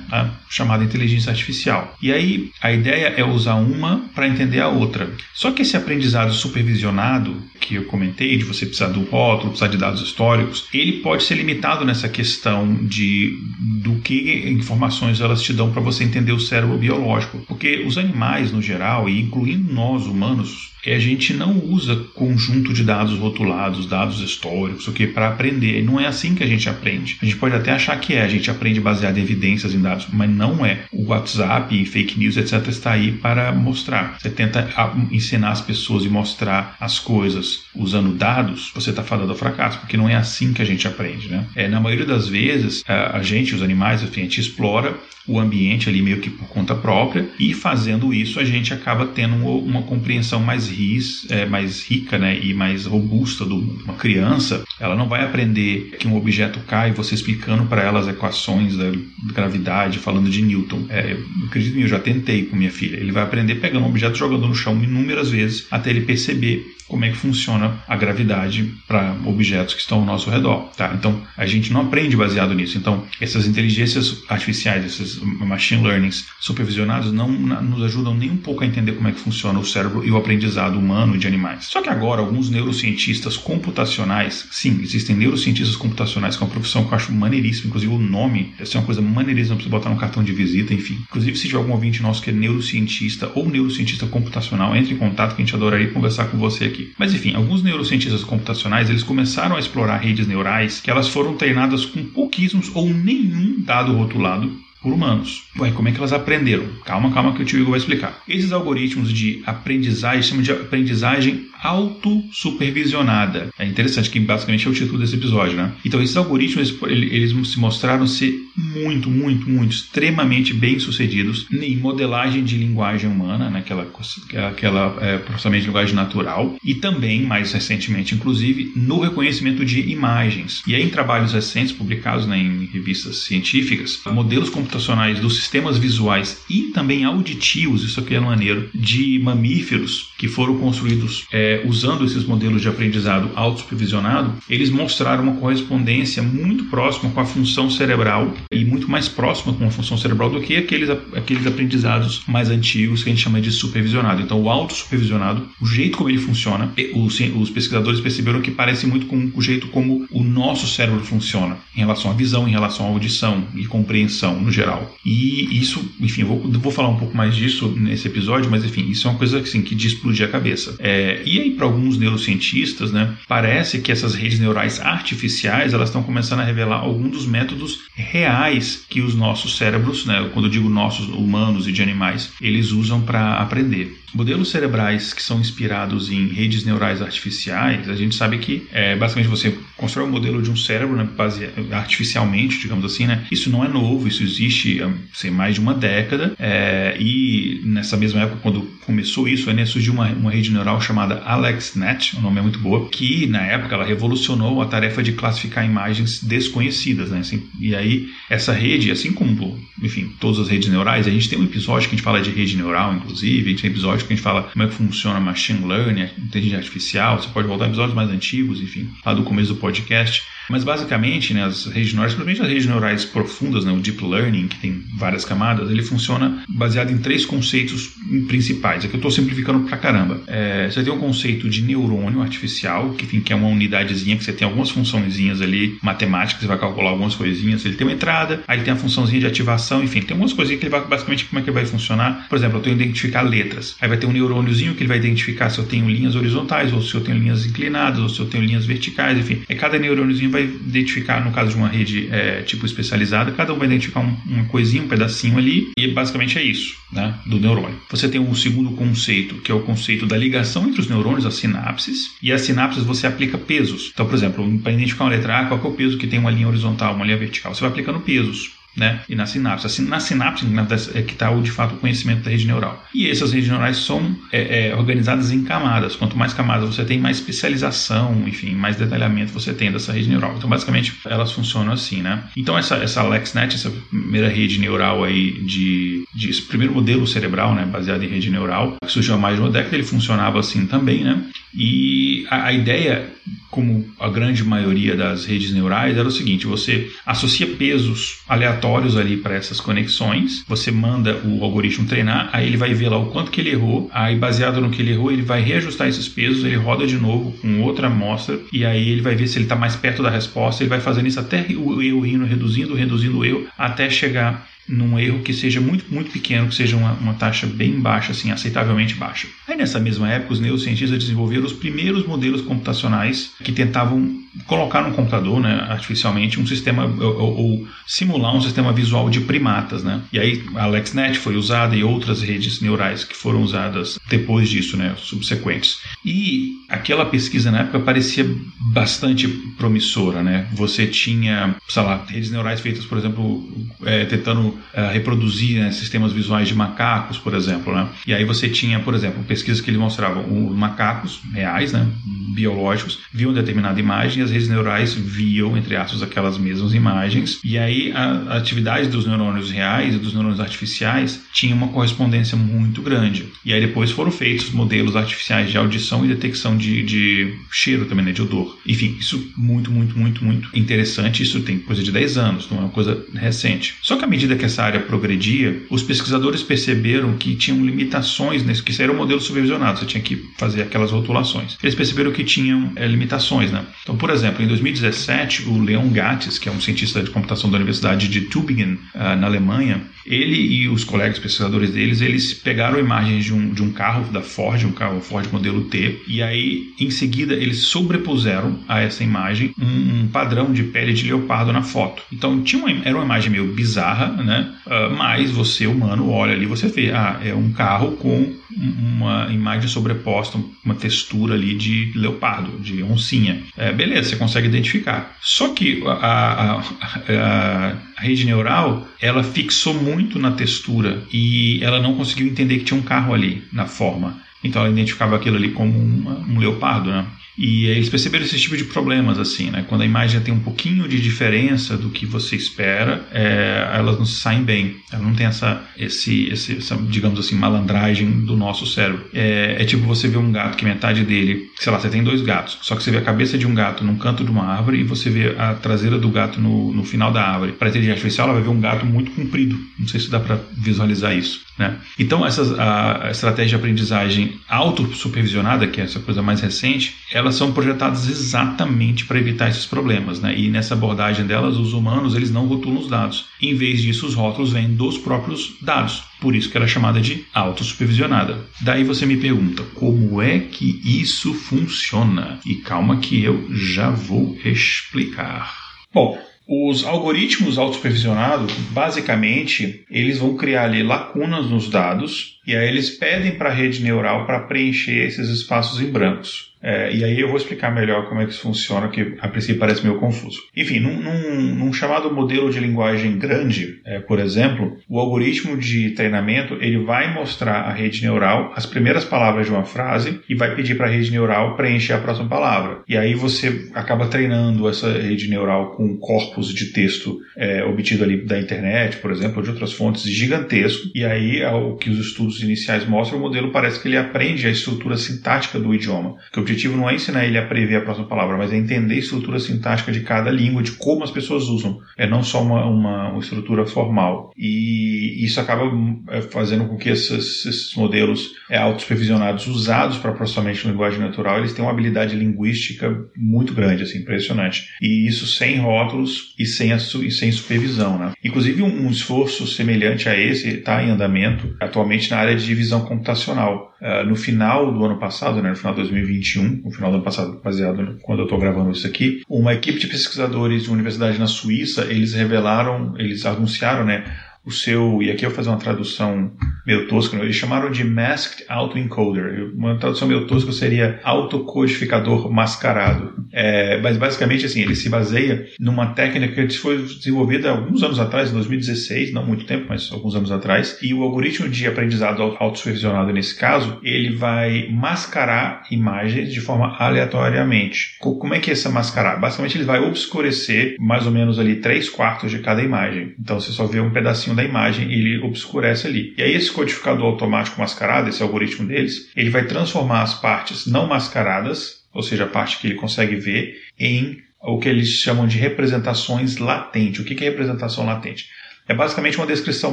chamada 0.49 0.85
inteligência 0.85 1.29
artificial. 1.29 1.93
E 2.01 2.13
aí 2.13 2.53
a 2.63 2.71
ideia 2.71 3.09
é 3.17 3.25
usar 3.25 3.57
uma 3.57 4.05
para 4.15 4.29
entender 4.29 4.61
a 4.61 4.69
outra. 4.69 5.11
Só 5.35 5.51
que 5.51 5.63
esse 5.63 5.77
aprendizado 5.77 6.33
supervisionado 6.33 7.37
que 7.59 7.75
eu 7.75 7.85
comentei, 7.87 8.39
de 8.39 8.45
você 8.45 8.65
precisar 8.65 8.91
do 8.91 9.03
rótulo, 9.03 9.49
precisar 9.51 9.67
de 9.67 9.77
dados 9.77 10.01
históricos, 10.01 10.69
ele 10.73 11.01
pode 11.01 11.25
ser 11.25 11.35
limitado 11.35 11.85
nessa 11.85 12.09
questão 12.09 12.77
de 12.77 13.37
do 13.83 13.97
que 13.97 14.49
informações 14.49 15.21
elas 15.21 15.43
te 15.43 15.53
dão 15.53 15.73
para 15.73 15.83
você 15.83 16.05
entender 16.05 16.31
o 16.31 16.39
cérebro 16.39 16.79
biológico. 16.79 17.39
Porque 17.49 17.83
os 17.85 17.99
animais, 17.99 18.53
no 18.53 18.63
geral, 18.63 19.09
e 19.09 19.21
incluindo 19.21 19.73
nós 19.75 20.07
humanos, 20.07 20.75
a 20.93 20.99
gente 20.99 21.33
não 21.33 21.59
usa 21.59 21.97
conjunto 22.15 22.73
de 22.73 22.85
dados 22.85 23.19
rotulados, 23.19 23.87
dados 23.87 24.21
históricos, 24.21 24.87
o 24.87 24.93
que 24.93 25.07
para 25.07 25.29
aprender. 25.29 25.83
Não 25.83 25.99
é 25.99 26.07
assim 26.07 26.35
que 26.35 26.43
a 26.43 26.47
gente 26.47 26.69
aprende. 26.69 27.17
A 27.23 27.25
gente 27.25 27.37
pode 27.37 27.55
até 27.55 27.73
achar 27.73 27.99
que 27.99 28.15
é, 28.15 28.23
gente 28.35 28.51
aprende 28.51 28.81
baseado 28.81 29.19
em 29.19 29.23
evidências 29.23 29.75
em 29.75 29.81
dados, 29.81 30.07
mas 30.13 30.31
não 30.31 30.65
é. 30.65 30.85
O 30.93 31.07
WhatsApp, 31.07 31.85
fake 31.87 32.19
news, 32.19 32.37
etc, 32.37 32.67
está 32.69 32.93
aí 32.93 33.13
para 33.13 33.53
mostrar. 33.53 34.17
Você 34.21 34.31
tenta 34.31 34.69
ensinar 35.11 35.51
as 35.51 35.61
pessoas 35.61 36.05
e 36.05 36.09
mostrar 36.09 36.77
as 36.81 36.99
coisas 36.99 37.65
usando 37.75 38.15
dados, 38.15 38.71
você 38.75 38.91
está 38.91 39.03
falando 39.03 39.29
do 39.29 39.35
fracasso, 39.35 39.79
porque 39.79 39.97
não 39.97 40.09
é 40.09 40.15
assim 40.15 40.53
que 40.53 40.63
a 40.63 40.65
gente 40.65 40.87
aprende, 40.87 41.29
né? 41.29 41.47
É, 41.55 41.69
na 41.69 41.81
maioria 41.81 42.07
das 42.07 42.29
vezes, 42.29 42.83
a, 42.87 43.17
a 43.19 43.23
gente, 43.23 43.55
os 43.55 43.63
animais, 43.63 44.03
a 44.03 44.07
gente 44.07 44.41
explora 44.41 44.97
o 45.27 45.41
ambiente 45.41 45.89
ali 45.89 46.03
meio 46.03 46.21
que 46.21 46.31
por 46.31 46.49
conta 46.49 46.75
própria 46.75 47.29
e 47.39 47.55
fazendo 47.55 48.13
isso 48.13 48.39
a 48.39 48.45
gente 48.45 48.73
acaba 48.75 49.07
tendo 49.07 49.37
uma 49.37 49.83
compreensão 49.83 50.41
mais 50.41 50.69
ris, 50.69 51.27
é, 51.31 51.47
mais 51.47 51.83
rica 51.83 52.19
né, 52.19 52.39
e 52.41 52.53
mais 52.53 52.87
robusta 52.87 53.45
do 53.45 53.57
mundo. 53.57 53.85
Uma 53.85 53.95
criança 53.95 54.65
ela 54.79 54.95
não 54.95 55.09
vai 55.09 55.25
aprender 55.25 55.97
que 55.99 56.07
um 56.07 56.17
objeto 56.17 56.61
cai 56.67 56.93
você 56.93 57.15
explicando 57.15 57.65
para 57.67 57.83
ela 57.83 58.01
as 58.01 58.09
equações 58.09 58.77
da 58.77 58.93
gravidade 59.33 59.99
falando 59.99 60.29
de 60.31 60.43
Newton. 60.43 60.87
É, 60.89 61.17
acredito 61.47 61.79
eu 61.79 61.89
já 61.89 61.99
tentei 61.99 62.45
com 62.47 62.57
minha 62.57 62.71
filha. 62.71 62.97
Ele 62.97 63.13
vai 63.13 63.23
aprender 63.23 63.57
pegando 63.57 63.85
um 63.85 63.89
objeto 63.89 64.17
jogando 64.17 64.47
no 64.47 64.55
chão 64.55 64.83
inúmeras 64.83 65.31
vezes 65.31 65.67
até 65.71 65.91
ele 65.91 66.03
perceber 66.03 66.65
como 66.89 67.05
é 67.05 67.11
que 67.11 67.17
funciona 67.17 67.83
a 67.89 67.97
gravidade 67.97 68.75
para 68.87 69.17
objetos 69.25 69.75
que 69.75 69.81
estão 69.81 70.01
ao 70.01 70.05
nosso 70.05 70.31
redor, 70.31 70.71
tá? 70.77 70.93
Então, 70.95 71.23
a 71.37 71.47
gente 71.47 71.73
não 71.73 71.83
aprende 71.83 72.17
baseado 72.17 72.55
nisso. 72.55 72.77
Então, 72.77 73.05
essas 73.21 73.47
inteligências 73.47 74.23
artificiais, 74.29 74.85
esses 74.85 75.14
machine 75.23 75.83
learnings 75.83 76.27
supervisionados 76.41 77.13
não 77.13 77.29
nos 77.29 77.83
ajudam 77.83 78.15
nem 78.15 78.31
um 78.31 78.37
pouco 78.37 78.63
a 78.63 78.67
entender 78.67 78.93
como 78.93 79.09
é 79.09 79.13
que 79.13 79.21
funciona 79.21 79.59
o 79.59 79.65
cérebro 79.65 80.05
e 80.05 80.11
o 80.11 80.17
aprendizado 80.17 80.79
humano 80.79 81.17
de 81.19 81.27
animais. 81.27 81.67
Só 81.67 81.83
que 81.83 81.89
agora, 81.89 82.21
alguns 82.21 82.51
neurocientistas 82.51 83.37
computacionais, 83.37 84.47
sim, 84.51 84.81
existem 84.83 85.17
neurocientistas 85.17 85.77
computacionais, 85.77 86.37
que 86.37 86.43
é 86.43 86.47
uma 86.47 86.53
profissão 86.53 86.85
que 86.85 86.93
eu 86.93 86.97
acho 86.97 87.13
maneiríssima, 87.13 87.69
inclusive 87.69 87.93
o 87.93 87.99
nome 87.99 88.53
deve 88.59 88.69
ser 88.69 88.79
uma 88.79 88.87
coisa 88.87 89.01
maneiríssima 89.01 89.57
para 89.57 89.65
você 89.65 89.71
botar 89.71 89.91
no 89.91 89.97
cartão 89.97 90.23
de 90.23 90.33
visita, 90.33 90.75
enfim. 90.75 90.99
Inclusive, 91.09 91.37
se 91.37 91.47
tiver 91.49 91.59
algum 91.59 91.73
ouvinte 91.73 92.03
nosso 92.03 92.23
que 92.23 92.31
é 92.31 92.33
neurocientista 92.33 93.31
ou 93.35 93.49
neurocientista 93.49 94.07
computacional, 94.07 94.77
entre 94.77 94.95
em 94.95 94.99
contato 94.99 95.35
que 95.35 95.43
a 95.43 95.45
gente 95.45 95.55
adoraria 95.55 95.91
conversar 95.91 96.27
com 96.27 96.39
você 96.39 96.65
aqui. 96.65 96.93
Mas 96.99 97.15
enfim, 97.15 97.35
alguns 97.35 97.63
neurocientistas 97.63 98.25
computacionais 98.25 98.91
eles 98.91 99.03
começaram 99.03 99.57
a 99.57 99.59
explorar 99.59 99.99
redes 99.99 100.27
neurais 100.27 100.81
que 100.81 100.91
elas 100.91 101.09
foram 101.09 101.37
treinadas 101.37 101.85
com 101.85 102.05
pouquíssimos 102.05 102.71
ou 102.75 102.89
nenhum 102.89 103.61
dado 103.61 103.93
rotulado 103.93 104.64
por 104.85 104.93
humanos. 104.93 105.45
Ué, 105.59 105.73
como 105.73 105.89
é 105.89 105.93
que 105.93 105.99
elas 105.99 106.13
aprenderam? 106.13 106.67
Calma, 106.85 107.11
calma 107.11 107.33
que 107.33 107.41
o 107.41 107.45
tio 107.45 107.59
Igor 107.59 107.71
vai 107.71 107.79
explicar. 107.79 108.23
Esses 108.29 108.53
algoritmos 108.53 109.11
de 109.11 109.43
aprendizagem 109.47 110.23
chamam 110.23 110.43
de 110.43 110.53
aprendizagem 110.53 111.47
autossupervisionada. 111.65 113.49
É 113.59 113.65
interessante 113.65 114.11
que 114.11 114.21
basicamente 114.21 114.67
é 114.67 114.71
o 114.71 114.75
título 114.75 114.99
desse 114.99 115.17
episódio, 115.17 115.57
né? 115.57 115.73
Então 115.85 116.03
esses 116.03 116.17
algoritmos 116.17 116.75
eles, 116.83 117.33
se 117.49 117.59
mostraram 117.59 118.07
ser 118.07 118.39
muito, 118.55 119.09
muito, 119.11 119.49
muito 119.49 119.73
extremamente 119.73 120.53
bem 120.53 120.79
sucedidos 120.79 121.47
em 121.51 121.77
modelagem 121.77 122.45
de 122.45 122.59
linguagem 122.59 123.11
humana, 123.11 123.49
naquela 123.49 123.85
né? 123.85 124.47
aquela 124.47 124.97
é, 125.01 125.19
processamento 125.19 125.63
de 125.63 125.69
linguagem 125.69 125.95
natural 125.95 126.55
e 126.63 126.75
também 126.75 127.23
mais 127.23 127.53
recentemente, 127.53 128.15
inclusive, 128.15 128.73
no 128.77 129.01
reconhecimento 129.01 129.65
de 129.65 129.81
imagens. 129.91 130.63
E 130.67 130.75
aí 130.75 130.83
em 130.83 130.91
trabalhos 130.91 131.33
recentes 131.33 131.73
publicados 131.73 132.27
né, 132.27 132.39
em 132.39 132.67
revistas 132.67 133.25
científicas, 133.25 134.01
modelos 134.07 134.51
computacionais 134.51 135.19
dos 135.19 135.37
sistemas 135.37 135.79
visuais 135.79 136.45
e 136.49 136.65
também 136.75 137.05
auditivos, 137.05 137.83
isso 137.83 138.01
aqui 138.01 138.15
é 138.15 138.21
maneiro, 138.21 138.69
de 138.75 139.19
mamíferos 139.19 140.13
que 140.19 140.29
foram 140.29 140.59
construídos 140.59 141.27
é, 141.33 141.54
usando 141.65 142.05
esses 142.05 142.25
modelos 142.25 142.63
de 142.63 142.69
aprendizado 142.69 143.31
autossupervisionado, 143.35 144.33
eles 144.49 144.71
mostraram 144.71 145.25
uma 145.25 145.37
correspondência 145.37 146.23
muito 146.23 146.65
próxima 146.65 147.11
com 147.11 147.21
a 147.21 147.25
função 147.25 147.71
cerebral 147.71 148.33
e 148.51 148.65
muito 148.65 148.91
mais 148.91 149.09
próxima 149.09 149.53
com 149.53 149.67
a 149.67 149.71
função 149.71 149.97
cerebral 149.97 150.31
do 150.31 150.41
que 150.41 150.57
aqueles, 150.57 150.91
aqueles 150.91 151.47
aprendizados 151.47 152.23
mais 152.27 152.51
antigos 152.51 153.03
que 153.03 153.11
a 153.11 153.13
gente 153.13 153.23
chama 153.23 153.41
de 153.41 153.51
supervisionado. 153.51 154.23
Então, 154.23 154.41
o 154.41 154.49
autossupervisionado, 154.49 155.49
o 155.61 155.67
jeito 155.67 155.99
como 155.99 156.11
ele 156.11 156.19
funciona, 156.19 156.73
os, 156.95 157.21
os 157.21 157.51
pesquisadores 157.51 158.01
perceberam 158.01 158.41
que 158.41 158.51
parece 158.51 158.87
muito 158.87 159.07
com 159.07 159.31
o 159.35 159.43
jeito 159.43 159.69
como 159.69 160.07
o 160.11 160.23
nosso 160.23 160.67
cérebro 160.67 161.01
funciona 161.05 161.57
em 161.77 161.81
relação 161.81 162.11
à 162.11 162.15
visão, 162.15 162.47
em 162.49 162.51
relação 162.51 162.87
à 162.87 162.89
audição 162.89 163.45
e 163.55 163.67
compreensão 163.67 164.41
no 164.41 164.51
geral. 164.51 164.95
E 165.05 165.59
isso, 165.59 165.85
enfim, 166.01 166.23
eu 166.23 166.29
vou, 166.29 166.51
vou 166.53 166.73
falar 166.73 166.89
um 166.89 166.97
pouco 166.97 167.17
mais 167.17 167.35
disso 167.35 167.69
nesse 167.69 168.07
episódio, 168.07 168.51
mas 168.51 168.65
enfim, 168.65 168.89
isso 168.89 169.07
é 169.07 169.11
uma 169.11 169.19
coisa 169.19 169.39
assim, 169.39 169.63
que 169.63 169.75
de 169.75 169.87
explodir 169.87 170.27
a 170.27 170.31
cabeça. 170.31 170.77
É, 170.79 171.23
e 171.25 171.39
aí, 171.45 171.51
para 171.53 171.67
alguns 171.67 171.97
neurocientistas, 171.97 172.93
né, 172.93 173.15
parece 173.29 173.81
que 173.81 173.93
essas 173.93 174.15
redes 174.15 174.39
neurais 174.39 174.81
artificiais 174.81 175.73
elas 175.73 175.89
estão 175.89 176.03
começando 176.03 176.41
a 176.41 176.45
revelar 176.45 176.81
alguns 176.81 177.11
dos 177.11 177.27
métodos 177.27 177.81
reais 177.95 178.85
que 178.89 179.01
os 179.01 179.15
nossos 179.15 179.57
cérebros, 179.57 180.07
né, 180.07 180.31
quando 180.33 180.47
eu 180.47 180.51
digo 180.51 180.69
nossos 180.69 181.09
humanos 181.09 181.69
e 181.69 181.73
de 181.73 181.83
animais, 181.83 182.33
eles 182.41 182.71
usam 182.71 183.01
para 183.01 183.39
aprender. 183.39 184.04
Modelos 184.15 184.51
cerebrais 184.51 185.13
que 185.13 185.23
são 185.23 185.41
inspirados 185.41 186.09
em 186.09 186.29
redes 186.29 186.65
neurais 186.65 187.03
artificiais, 187.03 187.89
a 187.89 187.97
gente 187.97 188.15
sabe 188.15 188.39
que 188.39 188.67
é, 188.73 188.95
basicamente 188.95 189.29
você 189.29 189.59
constrói 189.77 190.07
um 190.07 190.11
modelo 190.11 190.41
de 190.41 190.51
um 190.51 190.57
cérebro 190.57 190.95
né, 190.95 191.07
base, 191.17 191.49
artificialmente, 191.73 192.59
digamos 192.61 192.85
assim, 192.85 193.07
né? 193.07 193.27
Isso 193.31 193.51
não 193.51 193.65
é 193.65 193.69
novo, 193.69 194.07
isso 194.07 194.23
existe 194.23 194.81
há 194.81 194.91
sei, 195.13 195.31
mais 195.31 195.55
de 195.55 195.61
uma 195.61 195.75
década. 195.75 196.33
É, 196.39 196.97
e 196.99 197.61
nessa 197.65 197.97
mesma 197.97 198.21
época, 198.23 198.39
quando 198.41 198.63
começou 198.87 199.27
isso, 199.27 199.53
né, 199.53 199.67
surgiu 199.67 199.93
uma, 199.93 200.09
uma 200.09 200.31
rede 200.31 200.53
neural 200.53 200.81
chamada 200.81 201.23
AlexNet, 201.25 202.17
o 202.17 202.21
nome 202.21 202.39
é 202.39 202.43
muito 202.43 202.59
boa, 202.61 202.89
que 202.89 203.27
na 203.27 203.43
época 203.43 203.75
ela 203.75 203.85
revolucionou 203.85 204.63
a 204.63 204.67
tarefa 204.67 205.03
de 205.03 205.13
classificar 205.13 205.65
imagens 205.65 206.23
desconhecidas, 206.23 207.11
né? 207.11 207.19
Assim, 207.19 207.43
e 207.61 207.75
aí 207.75 208.09
essa 208.31 208.53
rede, 208.53 208.91
assim 208.93 209.13
como, 209.13 209.59
enfim, 209.83 210.13
todas 210.21 210.39
as 210.39 210.49
redes 210.49 210.69
neurais, 210.69 211.09
a 211.09 211.11
gente 211.11 211.29
tem 211.29 211.39
um 211.39 211.45
episódio 211.45 211.89
que 211.89 211.95
a 211.95 211.97
gente 211.97 212.05
fala 212.05 212.21
de 212.21 212.31
rede 212.31 212.57
neural, 212.57 212.95
inclusive, 212.95 213.47
a 213.47 213.51
gente 213.51 213.63
tem 213.63 213.71
um 213.71 213.73
episódio 214.05 214.09
que 214.09 214.15
a 214.15 214.17
gente 214.17 214.25
fala 214.25 214.43
como 214.45 214.63
é 214.63 214.69
que 214.69 214.75
funciona 214.75 215.21
machine 215.21 215.67
learning, 215.67 216.09
inteligência 216.19 216.59
artificial, 216.59 217.21
você 217.21 217.29
pode 217.29 217.49
voltar 217.49 217.65
a 217.65 217.69
episódios 217.69 217.95
mais 217.95 218.11
antigos, 218.11 218.61
enfim, 218.61 218.91
lá 219.05 219.15
do 219.15 219.25
começo 219.25 219.55
do 219.55 219.61
podcast 219.61 220.23
Mas 220.49 220.65
basicamente, 220.65 221.33
né, 221.33 221.45
as 221.45 221.67
redes 221.67 221.93
neurais, 221.93 222.15
principalmente 222.15 222.43
as 222.43 222.49
redes 222.49 222.67
neurais 222.67 223.05
profundas, 223.05 223.65
né, 223.65 223.73
o 223.73 223.81
deep 223.81 224.05
learning, 224.05 224.49
que 224.49 224.59
tem 224.59 224.83
várias 224.97 225.25
camadas, 225.25 225.71
ele 225.71 225.83
funciona 225.83 226.43
baseado 226.49 226.91
em 226.91 226.99
três 226.99 227.25
conceitos 227.25 227.93
principais. 228.27 228.85
Aqui 228.85 228.95
eu 228.95 228.99
estou 228.99 229.11
simplificando 229.11 229.61
pra 229.61 229.77
caramba. 229.77 230.23
É, 230.27 230.69
você 230.71 230.83
tem 230.83 230.93
um 230.93 230.99
conceito 230.99 231.49
de 231.49 231.63
neurônio 231.63 232.21
artificial, 232.23 232.91
que, 232.91 233.05
enfim, 233.05 233.21
que 233.21 233.33
é 233.33 233.37
uma 233.37 233.49
unidadezinha 233.49 234.17
que 234.17 234.25
você 234.25 234.33
tem 234.33 234.47
algumas 234.47 234.71
funçõezinhas 234.71 235.41
ali 235.41 235.79
matemáticas, 235.83 236.43
você 236.43 236.47
vai 236.47 236.59
calcular 236.59 236.91
algumas 236.91 237.15
coisinhas. 237.15 237.65
Ele 237.65 237.75
tem 237.75 237.87
uma 237.87 237.93
entrada, 237.93 238.43
aí 238.47 238.59
ele 238.59 238.65
tem 238.65 238.75
a 238.75 238.77
funçãozinha 238.77 239.21
de 239.21 239.27
ativação, 239.27 239.83
enfim, 239.83 240.01
tem 240.01 240.13
algumas 240.13 240.33
coisinhas 240.33 240.61
que 240.61 240.67
ele 240.67 240.71
vai 240.71 240.87
basicamente 240.87 241.25
como 241.25 241.41
é 241.41 241.43
que 241.43 241.51
vai 241.51 241.67
funcionar. 241.67 242.27
Por 242.29 242.37
exemplo, 242.37 242.59
eu 242.59 242.63
tenho 242.63 242.77
que 242.77 242.83
identificar 242.83 243.23
letras. 243.23 243.77
Aí 243.81 243.89
vai 243.89 243.97
ter 243.97 244.07
um 244.07 244.13
neurôniozinho 244.13 244.75
que 244.75 244.83
ele 244.83 244.89
vai 244.89 244.99
identificar 244.99 245.51
se 245.51 245.59
eu 245.59 245.65
tenho 245.65 245.89
linhas 245.89 246.15
horizontais, 246.15 246.73
ou 246.73 246.83
se 246.83 246.95
eu 246.95 247.01
tenho 247.01 247.19
linhas 247.19 247.47
inclinadas, 247.47 248.01
ou 248.01 248.09
se 248.09 248.21
eu 248.21 248.27
tenho 248.27 248.45
linhas 248.45 248.67
verticais, 248.67 249.19
enfim. 249.19 249.43
É 249.49 249.55
cada 249.55 249.79
neurôniozinho 249.79 250.31
vai 250.35 250.43
identificar, 250.43 251.25
no 251.25 251.33
caso 251.33 251.51
de 251.51 251.57
uma 251.57 251.69
rede 251.69 252.09
é, 252.11 252.43
tipo 252.43 252.67
especializada, 252.67 253.33
cada 253.33 253.53
um 253.55 253.59
vai 253.59 253.67
identificar 253.67 254.01
um, 254.01 254.17
uma 254.27 254.45
coisinha, 254.47 254.83
um 254.83 254.89
pedacinho 254.89 255.39
ali, 255.39 255.69
e 255.79 255.89
basicamente 255.89 256.39
é 256.39 256.43
isso, 256.43 256.77
né, 256.93 257.15
do 257.25 257.39
neurônio. 257.39 257.81
Você 257.91 258.09
tem 258.09 258.21
um 258.21 258.35
segundo 258.35 258.73
conceito, 258.73 259.37
que 259.37 259.51
é 259.51 259.55
o 259.55 259.61
conceito 259.61 260.07
da 260.07 260.17
ligação 260.17 260.69
entre 260.69 260.81
os 260.81 260.89
neurônios, 260.89 261.25
as 261.25 261.35
sinapses, 261.35 262.11
e 262.23 262.33
as 262.33 262.43
sinapses 262.43 262.83
você 262.83 263.07
aplica 263.07 263.39
pesos. 263.39 263.91
Então, 263.95 264.07
por 264.07 264.15
exemplo, 264.15 264.59
para 264.59 264.73
identificar 264.73 265.05
uma 265.05 265.11
letra 265.11 265.41
A, 265.41 265.47
qual 265.47 265.61
é 265.63 265.67
o 265.67 265.73
peso 265.73 265.99
que 265.99 266.07
tem 266.07 266.19
uma 266.19 266.31
linha 266.31 266.49
horizontal, 266.49 266.95
uma 266.95 267.05
linha 267.05 267.17
vertical? 267.17 267.55
Você 267.55 267.61
vai 267.61 267.71
aplicando 267.71 268.01
pesos 268.01 268.53
né? 268.77 269.01
E 269.09 269.15
na 269.15 269.27
sinapse. 269.27 269.67
Assim, 269.67 269.87
na 269.87 270.01
sinapse 270.01 270.47
é 270.95 271.03
que 271.03 271.13
está 271.13 271.33
de 271.35 271.51
fato 271.51 271.75
o 271.75 271.79
conhecimento 271.79 272.23
da 272.23 272.31
rede 272.31 272.47
neural. 272.47 272.85
E 272.95 273.09
essas 273.09 273.33
redes 273.33 273.49
neurais 273.49 273.77
são 273.77 274.17
é, 274.33 274.69
é, 274.69 274.77
organizadas 274.77 275.31
em 275.31 275.45
camadas. 275.45 275.97
Quanto 275.97 276.17
mais 276.17 276.33
camadas 276.33 276.75
você 276.75 276.85
tem, 276.85 276.99
mais 276.99 277.19
especialização, 277.19 278.27
enfim, 278.27 278.55
mais 278.55 278.77
detalhamento 278.77 279.33
você 279.33 279.53
tem 279.53 279.71
dessa 279.71 279.93
rede 279.93 280.09
neural. 280.09 280.35
Então, 280.37 280.49
basicamente, 280.49 280.95
elas 281.07 281.33
funcionam 281.33 281.73
assim, 281.73 282.03
né? 282.03 282.25
Então, 282.37 282.57
essa, 282.59 282.77
essa 282.77 283.03
LexNet, 283.03 283.55
essa 283.55 283.71
primeira 283.71 284.29
rede 284.29 284.59
neural 284.59 285.05
aí 285.05 285.33
de, 285.43 286.05
de 286.15 286.31
esse 286.31 286.43
primeiro 286.43 286.75
modelo 286.75 287.07
cerebral, 287.07 287.55
né, 287.55 287.65
baseado 287.65 288.03
em 288.03 288.09
rede 288.09 288.31
neural, 288.31 288.77
que 288.85 288.91
surgiu 288.91 289.15
há 289.15 289.19
mais 289.19 289.37
de 289.37 289.43
uma 289.43 289.51
década, 289.51 289.75
ele 289.77 289.85
funcionava 289.85 290.39
assim 290.41 290.67
também, 290.67 291.05
né? 291.05 291.25
E 291.57 292.27
a, 292.31 292.47
a 292.47 292.53
ideia, 292.53 293.07
como 293.51 293.87
a 294.01 294.09
grande 294.09 294.43
maioria 294.43 294.97
das 294.97 295.25
redes 295.25 295.53
neurais, 295.53 295.97
era 295.97 296.09
o 296.09 296.11
seguinte: 296.11 296.47
você 296.47 296.91
associa 297.07 297.47
pesos 297.47 298.19
aleatórios 298.29 298.97
ali 298.97 299.17
para 299.17 299.35
essas 299.35 299.61
conexões, 299.61 300.45
você 300.47 300.71
manda 300.71 301.17
o 301.25 301.45
algoritmo 301.45 301.87
treinar, 301.87 302.31
aí 302.33 302.47
ele 302.47 302.57
vai 302.57 302.75
ver 302.75 302.89
lá 302.89 302.99
o 302.99 303.07
quanto 303.07 303.31
que 303.31 303.41
ele 303.41 303.51
errou, 303.51 303.89
aí 303.93 304.17
baseado 304.17 304.61
no 304.61 304.71
que 304.71 304.83
ele 304.83 304.93
errou, 304.93 305.13
ele 305.13 305.23
vai 305.23 305.41
reajustar 305.41 305.89
esses 305.89 306.09
pesos, 306.09 306.45
ele 306.45 306.57
roda 306.57 306.87
de 306.87 306.97
novo 306.97 307.33
com 307.39 307.63
outra 307.63 307.87
amostra, 307.87 308.41
e 308.53 308.65
aí 308.65 308.89
ele 308.89 309.03
vai 309.03 309.15
ver 309.15 309.29
se 309.29 309.39
ele 309.39 309.45
está 309.45 309.57
mais 309.57 309.77
perto 309.77 310.03
da 310.03 310.11
resposta, 310.11 310.63
ele 310.63 310.71
vai 310.71 310.81
fazendo 310.81 311.07
isso 311.07 311.21
até 311.21 311.47
o 311.57 311.81
erro 311.81 312.07
indo 312.07 312.25
reduzindo, 312.25 312.75
reduzindo 312.75 313.19
o 313.19 313.25
erro, 313.25 313.47
até 313.57 313.89
chegar 313.89 314.49
num 314.69 314.99
erro 314.99 315.23
que 315.23 315.33
seja 315.33 315.61
muito, 315.61 315.85
muito 315.93 316.11
pequeno, 316.11 316.49
que 316.49 316.55
seja 316.55 316.77
uma, 316.77 316.93
uma 316.93 317.15
taxa 317.15 317.47
bem 317.47 317.79
baixa, 317.81 318.13
assim, 318.13 318.31
aceitavelmente 318.31 318.95
baixa. 318.95 319.29
Aí 319.47 319.57
nessa 319.57 319.79
mesma 319.79 320.09
época, 320.09 320.33
os 320.33 320.41
neurocientistas 320.41 320.99
desenvolveram 320.99 321.45
os 321.45 321.53
primeiros 321.53 322.07
modelos 322.07 322.43
computacionais 322.43 323.33
que 323.43 323.53
tentavam 323.53 324.24
colocar 324.47 324.83
no 324.83 324.95
computador, 324.95 325.41
né, 325.41 325.67
artificialmente, 325.69 326.41
um 326.41 326.47
sistema 326.47 326.85
ou, 326.85 327.37
ou, 327.37 327.69
simular 327.87 328.35
um 328.35 328.41
sistema 328.41 328.73
visual 328.73 329.09
de 329.09 329.21
primatas, 329.21 329.83
né? 329.85 330.03
E 330.13 330.19
aí 330.19 330.45
a 330.57 330.65
AlexNet 330.65 331.19
foi 331.19 331.37
usada 331.37 331.77
e 331.77 331.85
outras 331.85 332.23
redes 332.23 332.61
neurais 332.61 333.05
que 333.05 333.17
foram 333.17 333.43
usadas 333.43 333.99
depois 334.09 334.49
disso, 334.49 334.77
né, 334.77 334.95
subsequentes. 334.99 335.79
E 336.05 336.53
aquela 336.69 337.07
pesquisa 337.07 337.51
na 337.51 337.61
época 337.61 337.81
parecia 337.81 338.27
bastante 338.73 339.29
promissora, 339.57 340.23
né? 340.23 340.47
Você 340.53 340.87
tinha, 340.87 341.55
sei 341.69 341.83
lá, 341.83 342.05
redes 342.07 342.31
neurais 342.31 342.61
feitas, 342.61 342.85
por 342.85 342.99
exemplo, 342.99 343.49
é, 343.85 344.05
tentando 344.05 344.49
uh, 344.49 344.93
reproduzir 344.93 345.61
né, 345.61 345.71
sistemas 345.71 346.13
visuais 346.13 346.49
de 346.49 346.55
macacos, 346.55 347.19
por 347.19 347.35
exemplo. 347.35 347.75
Né? 347.75 347.89
E 348.07 348.15
aí 348.15 348.25
você 348.25 348.49
tinha, 348.49 348.81
por 348.81 348.95
exemplo, 348.95 349.23
pesquisas 349.25 349.61
que 349.61 349.71
eles 349.71 349.81
mostravam 349.81 350.25
os 350.49 350.57
macacos 350.57 351.21
reais, 351.33 351.73
né, 351.73 351.87
biológicos, 352.35 353.01
viam 353.13 353.33
determinada 353.33 353.81
imagem 353.81 354.21
e 354.21 354.25
as 354.25 354.31
redes 354.31 354.49
neurais 354.49 354.95
viam, 354.95 355.57
entre 355.57 355.77
aspas, 355.77 356.03
aquelas 356.03 356.39
mesmas 356.39 356.73
imagens. 356.75 357.41
E 357.43 357.59
aí 357.59 357.93
a, 357.93 358.37
atividade 358.37 358.89
dos 358.89 359.07
neurônios 359.07 359.51
reais 359.51 359.95
e 359.95 359.99
dos 359.99 360.13
neurônios 360.13 360.41
artificiais 360.41 361.25
tinha 361.33 361.55
uma 361.55 361.69
correspondência 361.69 362.37
muito 362.37 362.83
grande. 362.83 363.27
E 363.45 363.53
aí 363.53 363.61
depois 363.61 363.91
foram 363.91 364.11
feitos 364.11 364.51
modelos 364.51 364.97
artificiais 364.97 365.51
de 365.51 365.59
audição 365.59 366.05
e 366.05 366.09
detecção 366.09 366.57
de, 366.57 366.83
de 366.83 367.35
cheiro 367.51 367.87
também, 367.87 368.05
né, 368.05 368.13
de 368.13 368.23
odor. 368.23 368.57
Enfim, 368.67 368.97
isso 368.99 369.33
muito, 369.37 369.71
muito, 369.71 369.99
muito, 369.99 370.25
muito 370.25 370.49
interessante. 370.55 371.23
Isso 371.23 371.41
tem 371.41 371.59
coisa 371.59 371.83
de 371.83 371.91
10 371.91 372.19
anos, 372.19 372.51
não 372.51 372.59
é 372.59 372.61
uma 372.61 372.71
coisa 372.71 373.05
recente. 373.15 373.75
Só 373.83 373.97
que 373.97 374.05
à 374.05 374.09
medida 374.09 374.37
que 374.37 374.45
que 374.45 374.47
essa 374.47 374.63
área 374.63 374.81
progredia, 374.81 375.63
os 375.71 375.83
pesquisadores 375.83 376.43
perceberam 376.43 377.15
que 377.17 377.35
tinham 377.35 377.65
limitações 377.65 378.45
nesse, 378.45 378.63
que 378.63 378.71
isso 378.71 378.83
era 378.83 378.93
um 378.93 378.97
modelo 378.97 379.21
supervisionado, 379.21 379.79
você 379.79 379.87
tinha 379.87 380.03
que 380.03 380.23
fazer 380.37 380.63
aquelas 380.63 380.91
rotulações. 380.91 381.57
Eles 381.63 381.75
perceberam 381.75 382.13
que 382.13 382.23
tinham 382.25 382.73
é, 382.77 382.87
limitações, 382.87 383.53
né? 383.53 383.65
Então, 383.83 383.97
por 383.97 384.11
exemplo, 384.11 384.43
em 384.43 384.49
2017, 384.49 385.49
o 385.49 385.61
Leon 385.63 385.89
Gattis, 385.91 386.39
que 386.39 386.49
é 386.49 386.53
um 386.53 386.61
cientista 386.61 387.03
de 387.03 387.11
computação 387.11 387.51
da 387.51 387.57
Universidade 387.57 388.09
de 388.09 388.23
Tübingen, 388.23 388.79
uh, 388.95 389.17
na 389.17 389.27
Alemanha, 389.27 389.83
ele 390.07 390.37
e 390.37 390.69
os 390.69 390.85
colegas 390.85 391.19
pesquisadores 391.19 391.71
deles, 391.71 392.01
eles 392.01 392.35
pegaram 392.35 392.79
imagens 392.79 393.25
de 393.25 393.33
um, 393.33 393.53
de 393.53 393.63
um 393.63 393.73
carro 393.73 394.11
da 394.13 394.21
Ford, 394.21 394.65
um 394.65 394.73
carro 394.73 395.01
Ford 395.01 395.27
modelo 395.33 395.65
T, 395.65 396.01
e 396.07 396.23
aí, 396.23 396.75
em 396.79 396.91
seguida, 396.91 397.35
eles 397.35 397.59
sobrepuseram 397.59 398.59
a 398.69 398.81
essa 398.81 399.03
imagem 399.03 399.53
um, 399.59 400.03
um 400.03 400.09
padrão 400.09 400.53
de 400.53 400.63
pele 400.65 400.93
de 400.93 401.07
leopardo 401.07 401.53
na 401.53 401.63
foto. 401.63 402.03
Então, 402.13 402.43
tinha 402.43 402.63
uma, 402.63 402.71
era 402.85 402.97
uma 402.97 403.05
imagem 403.05 403.31
meio 403.31 403.53
bizarra, 403.53 404.09
né? 404.23 404.53
Uh, 404.67 404.95
mas 404.97 405.31
você, 405.31 405.67
humano, 405.67 406.11
olha 406.11 406.33
ali, 406.33 406.47
você 406.47 406.69
vê, 406.69 406.91
ah, 406.91 407.21
é 407.23 407.35
um 407.35 407.53
carro 407.53 407.93
com 407.93 408.35
uma 408.57 409.33
imagem 409.33 409.69
sobreposta, 409.69 410.39
uma 410.65 410.75
textura 410.75 411.35
ali 411.35 411.55
de 411.55 411.93
leopardo, 411.95 412.14
de 412.61 412.83
oncinha. 412.83 413.43
É, 413.57 413.73
beleza, 413.73 414.11
você 414.11 414.17
consegue 414.17 414.49
identificar. 414.49 415.17
Só 415.21 415.49
que 415.55 415.83
a, 415.87 415.93
a, 415.93 416.61
a, 416.61 417.77
a 417.97 418.01
rede 418.03 418.25
neural, 418.25 418.87
ela 419.01 419.23
fixou 419.23 419.75
muito 419.75 420.19
na 420.19 420.33
textura 420.33 421.03
e 421.13 421.63
ela 421.63 421.81
não 421.81 421.95
conseguiu 421.95 422.27
entender 422.27 422.59
que 422.59 422.65
tinha 422.65 422.79
um 422.79 422.83
carro 422.83 423.15
ali 423.15 423.43
na 423.53 423.67
forma. 423.67 424.19
Então 424.43 424.63
ela 424.63 424.71
identificava 424.71 425.17
aquilo 425.17 425.37
ali 425.37 425.51
como 425.53 425.73
um, 425.73 426.25
um 426.29 426.39
leopardo, 426.39 426.91
né? 426.91 427.07
E 427.37 427.67
eles 427.67 427.89
perceberam 427.89 428.25
esse 428.25 428.39
tipo 428.39 428.57
de 428.57 428.65
problemas, 428.65 429.19
assim, 429.19 429.51
né? 429.51 429.65
Quando 429.69 429.83
a 429.83 429.87
imagem 429.87 430.21
tem 430.21 430.33
um 430.33 430.41
pouquinho 430.41 430.89
de 430.89 431.01
diferença 431.01 431.77
do 431.77 431.91
que 431.91 432.07
você 432.07 432.37
espera, 432.37 433.05
é, 433.13 433.71
elas 433.75 433.99
não 433.99 434.07
saem 434.07 434.43
bem. 434.43 434.77
Ela 434.93 435.03
não 435.03 435.15
tem 435.15 435.27
essa, 435.27 435.63
esse, 435.77 436.29
esse, 436.29 436.59
essa, 436.59 436.77
digamos 436.77 437.19
assim, 437.19 437.35
malandragem 437.35 438.11
do 438.25 438.37
nosso 438.37 438.67
cérebro. 438.67 439.05
É, 439.13 439.57
é, 439.59 439.65
tipo 439.65 439.85
você 439.85 440.09
ver 440.09 440.19
um 440.19 440.31
gato 440.31 440.57
que 440.57 440.65
metade 440.65 441.05
dele, 441.05 441.51
sei 441.57 441.73
lá, 441.73 441.81
você 441.81 441.89
tem 441.89 442.05
dois 442.05 442.23
gatos, 442.23 442.59
só 442.63 442.77
que 442.77 442.83
você 442.83 442.91
vê 442.91 442.99
a 442.99 443.03
cabeça 443.03 443.37
de 443.37 443.47
um 443.47 443.55
gato 443.55 443.85
num 443.85 443.97
canto 443.97 444.25
de 444.25 444.31
uma 444.31 444.45
árvore 444.45 444.81
e 444.81 444.85
você 444.85 445.11
vê 445.11 445.35
a 445.39 445.55
traseira 445.55 445.99
do 445.99 446.09
gato 446.11 446.41
no, 446.41 446.73
no 446.73 446.85
final 446.85 447.13
da 447.13 447.23
árvore. 447.23 447.53
Para 447.53 447.69
a 447.69 447.71
inteligência 447.71 447.95
artificial, 447.95 448.29
ela 448.29 448.35
vai 448.35 448.43
ver 448.43 448.57
um 448.57 448.61
gato 448.61 448.87
muito 448.87 449.11
comprido. 449.11 449.59
Não 449.79 449.89
sei 449.89 450.01
se 450.01 450.11
dá 450.11 450.21
para 450.21 450.39
visualizar 450.57 451.17
isso. 451.17 451.45
Né? 451.59 451.77
Então, 451.99 452.27
essas, 452.27 452.59
a, 452.59 453.09
estratégia 453.11 453.51
de 453.51 453.55
aprendizagem 453.57 454.41
auto-supervisionada, 454.49 455.67
que 455.67 455.81
é 455.81 455.85
essa 455.85 456.01
coisa 456.01 456.21
mais 456.21 456.41
recente, 456.41 456.97
elas 457.25 457.37
são 457.37 457.53
projetadas 457.53 458.07
exatamente 458.09 459.07
para 459.07 459.19
evitar 459.19 459.49
esses 459.49 459.65
problemas. 459.65 460.21
Né? 460.21 460.39
E 460.39 460.51
nessa 460.51 460.75
abordagem 460.75 461.27
delas, 461.27 461.57
os 461.57 461.73
humanos 461.73 462.15
eles 462.15 462.31
não 462.31 462.47
rotulam 462.47 462.81
os 462.81 462.89
dados. 462.89 463.27
Em 463.41 463.55
vez 463.55 463.81
disso, 463.81 464.07
os 464.07 464.15
rótulos 464.15 464.53
vêm 464.53 464.75
dos 464.75 464.99
próprios 464.99 465.57
dados. 465.63 466.05
Por 466.21 466.37
isso 466.37 466.51
que 466.51 466.57
ela 466.57 466.67
é 466.67 466.69
chamada 466.69 467.01
de 467.01 467.25
auto-supervisionada. 467.33 468.39
Daí 468.61 468.85
você 468.85 469.07
me 469.07 469.17
pergunta, 469.17 469.63
como 469.75 470.21
é 470.21 470.39
que 470.39 470.81
isso 470.85 471.33
funciona? 471.33 472.39
E 472.45 472.57
calma 472.57 472.99
que 472.99 473.23
eu 473.25 473.49
já 473.51 473.91
vou 473.91 474.39
explicar. 474.45 475.55
Bom, 475.93 476.19
os 476.47 476.85
algoritmos 476.85 477.57
autosupervisionados, 477.57 478.53
basicamente, 478.71 479.85
eles 479.91 480.19
vão 480.19 480.37
criar 480.37 480.65
ali 480.65 480.83
lacunas 480.83 481.49
nos 481.49 481.71
dados 481.71 482.34
e 482.47 482.55
aí 482.55 482.69
eles 482.69 482.91
pedem 482.91 483.37
para 483.37 483.51
a 483.51 483.53
rede 483.53 483.83
neural 483.83 484.27
para 484.27 484.41
preencher 484.41 485.07
esses 485.07 485.29
espaços 485.29 485.81
em 485.81 485.91
brancos. 485.91 486.55
É, 486.65 486.91
e 486.97 487.05
aí 487.05 487.21
eu 487.21 487.29
vou 487.29 487.37
explicar 487.37 487.71
melhor 487.71 488.09
como 488.09 488.23
é 488.23 488.25
que 488.25 488.33
isso 488.33 488.41
funciona, 488.41 488.89
que 488.89 489.17
a 489.21 489.29
princípio 489.29 489.61
parece 489.61 489.87
meio 489.87 490.01
confuso. 490.01 490.41
Enfim, 490.57 490.81
num, 490.81 490.99
num, 490.99 491.55
num 491.55 491.73
chamado 491.75 492.11
modelo 492.11 492.51
de 492.51 492.59
linguagem 492.59 493.19
grande, 493.19 493.83
é, 493.85 494.01
por 494.01 494.19
exemplo, 494.19 494.79
o 494.89 494.99
algoritmo 494.99 495.59
de 495.59 495.91
treinamento 495.91 496.55
ele 496.63 496.79
vai 496.79 497.13
mostrar 497.13 497.65
à 497.65 497.73
rede 497.73 498.01
neural 498.01 498.51
as 498.57 498.65
primeiras 498.65 499.05
palavras 499.05 499.45
de 499.45 499.53
uma 499.53 499.65
frase 499.65 500.21
e 500.27 500.35
vai 500.35 500.55
pedir 500.57 500.75
para 500.75 500.87
a 500.87 500.91
rede 500.91 501.11
neural 501.11 501.55
preencher 501.55 501.93
a 501.93 501.99
próxima 501.99 502.31
palavra. 502.31 502.79
E 502.89 502.97
aí 502.97 503.13
você 503.15 503.69
acaba 503.75 504.07
treinando 504.07 504.67
essa 504.67 504.91
rede 504.91 505.29
neural 505.29 505.77
com 505.77 505.99
corpos 505.99 506.49
de 506.49 506.73
texto 506.73 507.19
é, 507.37 507.63
obtido 507.63 508.05
ali 508.05 508.25
da 508.25 508.41
internet, 508.41 508.97
por 508.99 509.11
exemplo, 509.11 509.37
ou 509.37 509.43
de 509.43 509.51
outras 509.51 509.75
fontes 509.75 510.03
gigantesco. 510.05 510.89
E 510.95 511.05
aí 511.05 511.45
o 511.45 511.77
que 511.77 511.91
os 511.91 511.99
estudos 511.99 512.34
estudos 512.35 512.43
iniciais 512.43 512.87
mostram, 512.87 513.19
o 513.19 513.23
modelo 513.23 513.51
parece 513.51 513.81
que 513.81 513.89
ele 513.89 513.97
aprende 513.97 514.47
a 514.47 514.51
estrutura 514.51 514.97
sintática 514.97 515.59
do 515.59 515.75
idioma. 515.75 516.17
Que 516.33 516.39
o 516.39 516.43
objetivo 516.43 516.77
não 516.77 516.89
é 516.89 516.95
ensinar 516.95 517.25
ele 517.25 517.39
a 517.39 517.47
prever 517.47 517.77
a 517.77 517.81
próxima 517.81 518.07
palavra, 518.07 518.37
mas 518.37 518.53
é 518.53 518.57
entender 518.57 518.95
a 518.95 518.99
estrutura 518.99 519.39
sintática 519.39 519.93
de 519.93 520.01
cada 520.01 520.31
língua, 520.31 520.63
de 520.63 520.73
como 520.73 521.05
as 521.05 521.11
pessoas 521.11 521.45
usam. 521.45 521.79
É 521.97 522.07
não 522.07 522.23
só 522.23 522.43
uma, 522.43 522.65
uma, 522.65 523.11
uma 523.11 523.21
estrutura 523.21 523.65
formal. 523.67 524.33
E 524.37 525.25
isso 525.25 525.41
acaba 525.41 525.65
é, 526.11 526.21
fazendo 526.21 526.67
com 526.67 526.77
que 526.77 526.89
esses, 526.89 527.45
esses 527.47 527.75
modelos 527.75 528.33
é, 528.51 528.59
autossupervisionados 528.59 529.47
usados 529.47 529.99
para 529.99 530.13
processamento 530.13 530.63
de 530.63 530.69
linguagem 530.69 531.01
natural, 531.01 531.39
eles 531.39 531.53
têm 531.53 531.65
uma 531.65 531.71
habilidade 531.71 532.17
linguística 532.17 532.95
muito 533.17 533.55
grande, 533.55 533.83
assim, 533.83 533.99
impressionante. 533.99 534.69
E 534.81 535.07
isso 535.07 535.27
sem 535.27 535.59
rótulos 535.59 536.35
e 536.39 536.47
sem, 536.47 536.73
a, 536.73 536.77
e 536.77 537.11
sem 537.11 537.33
supervisão. 537.33 537.99
Né? 537.99 538.13
Inclusive, 538.23 538.63
um, 538.63 538.87
um 538.87 538.91
esforço 538.91 539.47
semelhante 539.47 540.09
a 540.09 540.19
esse 540.19 540.49
está 540.49 540.83
em 540.83 540.91
andamento 540.91 541.55
atualmente 541.61 542.11
na 542.11 542.19
área 542.25 542.37
de 542.37 542.45
divisão 542.45 542.81
computacional. 542.81 543.73
Uh, 543.81 544.05
no 544.07 544.17
final 544.17 544.73
do 544.73 544.85
ano 544.85 544.99
passado, 544.99 545.43
né, 545.43 545.51
no 545.51 545.57
final 545.57 545.75
de 545.75 545.81
2021, 545.83 546.63
no 546.65 546.71
final 546.71 546.91
do 546.91 546.97
ano 546.97 547.05
passado, 547.05 547.41
baseado 547.43 547.83
no, 547.83 547.99
quando 548.01 548.21
eu 548.21 548.25
estou 548.25 548.39
gravando 548.39 548.71
isso 548.71 548.87
aqui, 548.87 549.23
uma 549.29 549.53
equipe 549.53 549.79
de 549.79 549.87
pesquisadores 549.87 550.63
de 550.63 550.69
uma 550.69 550.75
universidade 550.75 551.19
na 551.19 551.27
Suíça, 551.27 551.85
eles 551.85 552.15
revelaram, 552.15 552.95
eles 552.99 553.27
anunciaram, 553.27 553.85
né, 553.85 554.05
o 554.45 554.51
seu, 554.51 555.03
e 555.03 555.11
aqui 555.11 555.25
eu 555.25 555.31
vou 555.31 555.37
fazer 555.37 555.49
uma 555.49 555.59
tradução 555.59 556.33
meio 556.67 556.87
tosca, 556.87 557.17
eles 557.17 557.37
chamaram 557.37 557.71
de 557.71 557.85
Masked 557.85 558.45
Autoencoder. 558.49 559.51
Uma 559.55 559.79
tradução 559.79 560.09
meio 560.09 560.27
tosca 560.27 560.53
seria 560.53 561.01
autocodificador 561.03 562.31
mascarado. 562.31 563.15
É, 563.33 563.81
mas 563.81 563.97
basicamente 563.97 564.47
assim, 564.47 564.63
ele 564.63 564.75
se 564.75 564.89
baseia 564.89 565.47
numa 565.59 565.89
técnica 565.89 566.47
que 566.47 566.59
foi 566.59 566.79
desenvolvida 566.83 567.51
alguns 567.51 567.83
anos 567.83 567.99
atrás, 567.99 568.31
em 568.31 568.35
2016, 568.35 569.13
não 569.13 569.25
muito 569.27 569.45
tempo, 569.45 569.67
mas 569.69 569.91
alguns 569.93 570.15
anos 570.15 570.31
atrás, 570.31 570.79
e 570.83 570.93
o 570.95 571.03
algoritmo 571.03 571.49
de 571.49 571.67
aprendizado 571.67 572.23
autossupervisionado 572.23 573.13
nesse 573.13 573.37
caso, 573.39 573.79
ele 573.83 574.15
vai 574.15 574.69
mascarar 574.71 575.63
imagens 575.71 576.33
de 576.33 576.41
forma 576.41 576.77
aleatoriamente. 576.79 577.97
Como 577.99 578.35
é 578.35 578.41
que 578.41 578.51
é 578.51 578.53
essa 578.53 578.71
mascarar? 578.71 579.19
Basicamente 579.21 579.57
ele 579.57 579.65
vai 579.65 579.81
obscurecer 579.81 580.77
mais 580.79 581.07
ou 581.07 581.13
menos 581.13 581.39
ali 581.39 581.57
3 581.57 581.89
quartos 581.91 582.31
de 582.31 582.39
cada 582.39 582.63
imagem. 582.63 583.15
Então 583.19 583.41
você 583.41 583.53
só 583.53 583.67
vê 583.67 583.81
um 583.81 583.91
pedacinho 583.91 584.34
da 584.35 584.45
imagem 584.45 584.91
e 584.91 584.95
ele 584.95 585.19
obscurece 585.19 585.87
ali. 585.87 586.15
E 586.17 586.23
aí 586.23 586.35
esse 586.35 586.51
codificador 586.51 587.07
automático 587.07 587.61
mascarado, 587.61 588.09
esse 588.09 588.23
algoritmo 588.23 588.67
deles, 588.67 589.11
ele 589.17 589.31
vai 589.31 589.47
transformar 589.47 590.03
as 590.03 590.15
partes 590.15 590.67
não 590.67 590.87
mascaradas, 590.87 591.85
ou 591.93 592.03
seja, 592.03 592.25
a 592.25 592.29
parte 592.29 592.59
que 592.59 592.67
ele 592.67 592.75
consegue 592.75 593.17
ver, 593.17 593.55
em 593.79 594.19
o 594.41 594.59
que 594.59 594.69
eles 594.69 594.89
chamam 594.89 595.27
de 595.27 595.39
representações 595.39 596.37
latentes. 596.37 597.01
O 597.01 597.05
que 597.05 597.25
é 597.25 597.29
representação 597.29 597.87
latente? 597.87 598.27
É 598.67 598.75
basicamente 598.75 599.19
uma 599.19 599.27
descrição 599.27 599.73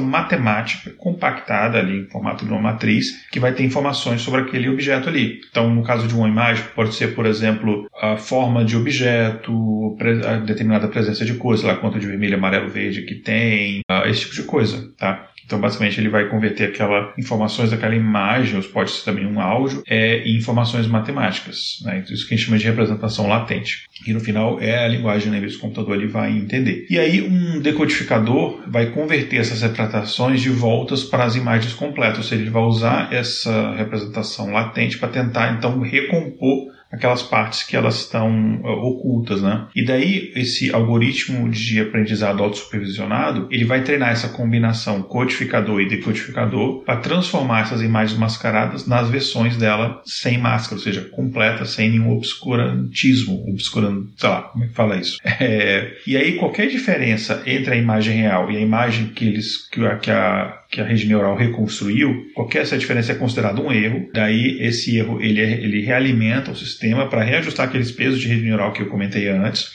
matemática 0.00 0.90
compactada 0.98 1.78
ali 1.78 2.00
em 2.00 2.06
formato 2.08 2.44
de 2.44 2.50
uma 2.50 2.60
matriz 2.60 3.26
que 3.30 3.40
vai 3.40 3.52
ter 3.52 3.64
informações 3.64 4.20
sobre 4.20 4.42
aquele 4.42 4.68
objeto 4.68 5.08
ali. 5.08 5.40
Então, 5.50 5.74
no 5.74 5.82
caso 5.82 6.06
de 6.06 6.14
uma 6.14 6.28
imagem, 6.28 6.64
pode 6.74 6.94
ser, 6.94 7.14
por 7.14 7.24
exemplo, 7.24 7.88
a 8.00 8.16
forma 8.16 8.64
de 8.64 8.76
objeto, 8.76 9.96
a 10.26 10.36
determinada 10.36 10.88
presença 10.88 11.24
de 11.24 11.34
cor, 11.34 11.56
sei 11.56 11.68
lá, 11.68 11.76
quanto 11.76 11.98
de 11.98 12.06
vermelho, 12.06 12.36
amarelo, 12.36 12.68
verde 12.68 13.02
que 13.02 13.14
tem, 13.14 13.80
esse 14.06 14.20
tipo 14.20 14.34
de 14.34 14.42
coisa, 14.42 14.92
tá? 14.98 15.31
Então, 15.44 15.60
basicamente, 15.60 16.00
ele 16.00 16.08
vai 16.08 16.28
converter 16.28 16.64
aquela 16.64 17.12
informações 17.18 17.70
daquela 17.70 17.94
imagem, 17.94 18.56
ou 18.56 18.62
pode 18.62 18.90
ser 18.90 19.04
também 19.04 19.26
um 19.26 19.40
áudio, 19.40 19.82
é, 19.86 20.18
em 20.18 20.36
informações 20.36 20.86
matemáticas. 20.86 21.80
Né? 21.84 21.98
Então, 21.98 22.14
isso 22.14 22.26
que 22.26 22.34
a 22.34 22.36
gente 22.36 22.46
chama 22.46 22.58
de 22.58 22.64
representação 22.64 23.26
latente. 23.26 23.84
E 24.06 24.12
no 24.12 24.20
final 24.20 24.60
é 24.60 24.84
a 24.84 24.88
linguagem 24.88 25.30
né, 25.30 25.40
que 25.40 25.46
o 25.46 25.58
computador 25.58 25.96
ele 25.96 26.06
vai 26.06 26.32
entender. 26.32 26.86
E 26.88 26.98
aí, 26.98 27.22
um 27.22 27.60
decodificador 27.60 28.62
vai 28.68 28.86
converter 28.86 29.36
essas 29.36 29.62
representações 29.62 30.40
de 30.40 30.48
voltas 30.48 31.04
para 31.04 31.24
as 31.24 31.36
imagens 31.36 31.72
completas, 31.72 32.18
ou 32.18 32.24
seja, 32.24 32.42
ele 32.42 32.50
vai 32.50 32.62
usar 32.62 33.12
essa 33.12 33.74
representação 33.74 34.52
latente 34.52 34.98
para 34.98 35.08
tentar 35.08 35.52
então 35.52 35.80
recompor 35.80 36.71
aquelas 36.92 37.22
partes 37.22 37.62
que 37.62 37.76
elas 37.76 38.00
estão 38.00 38.60
uh, 38.62 38.66
ocultas, 38.66 39.40
né? 39.42 39.66
E 39.74 39.84
daí 39.84 40.32
esse 40.36 40.72
algoritmo 40.72 41.48
de 41.48 41.80
aprendizado 41.80 42.42
autossupervisionado, 42.42 43.48
ele 43.50 43.64
vai 43.64 43.82
treinar 43.82 44.10
essa 44.10 44.28
combinação 44.28 45.02
codificador 45.02 45.80
e 45.80 45.88
decodificador 45.88 46.84
para 46.84 46.98
transformar 46.98 47.62
essas 47.62 47.82
imagens 47.82 48.18
mascaradas 48.18 48.86
nas 48.86 49.08
versões 49.08 49.56
dela 49.56 50.02
sem 50.04 50.38
máscara, 50.38 50.76
ou 50.76 50.82
seja, 50.82 51.02
completa, 51.02 51.64
sem 51.64 51.90
nenhum 51.90 52.12
obscurantismo, 52.12 53.44
obscurant, 53.48 54.06
sei 54.16 54.28
lá, 54.28 54.42
como 54.42 54.64
é 54.64 54.68
que 54.68 54.74
fala 54.74 54.96
isso? 54.96 55.18
É, 55.42 55.96
e 56.06 56.16
aí 56.16 56.36
qualquer 56.36 56.68
diferença 56.68 57.42
entre 57.46 57.74
a 57.74 57.76
imagem 57.76 58.20
real 58.20 58.50
e 58.50 58.56
a 58.56 58.60
imagem 58.60 59.08
que 59.08 59.26
eles 59.26 59.68
que 59.68 59.84
a, 59.84 59.96
que 59.96 60.10
a 60.10 60.62
que 60.72 60.80
a 60.80 60.84
rede 60.84 61.06
neural 61.06 61.36
reconstruiu, 61.36 62.30
qualquer 62.34 62.62
essa 62.62 62.78
diferença 62.78 63.12
é 63.12 63.14
considerada 63.14 63.60
um 63.60 63.70
erro. 63.70 64.08
Daí 64.14 64.56
esse 64.62 64.96
erro 64.96 65.20
ele, 65.20 65.38
é, 65.38 65.52
ele 65.52 65.82
realimenta 65.82 66.50
o 66.50 66.56
sistema 66.56 66.81
para 67.08 67.22
reajustar 67.22 67.68
aqueles 67.68 67.90
pesos 67.90 68.20
de 68.20 68.28
rede 68.28 68.42
neural 68.42 68.72
que 68.72 68.82
eu 68.82 68.86
comentei 68.86 69.28
antes 69.28 69.72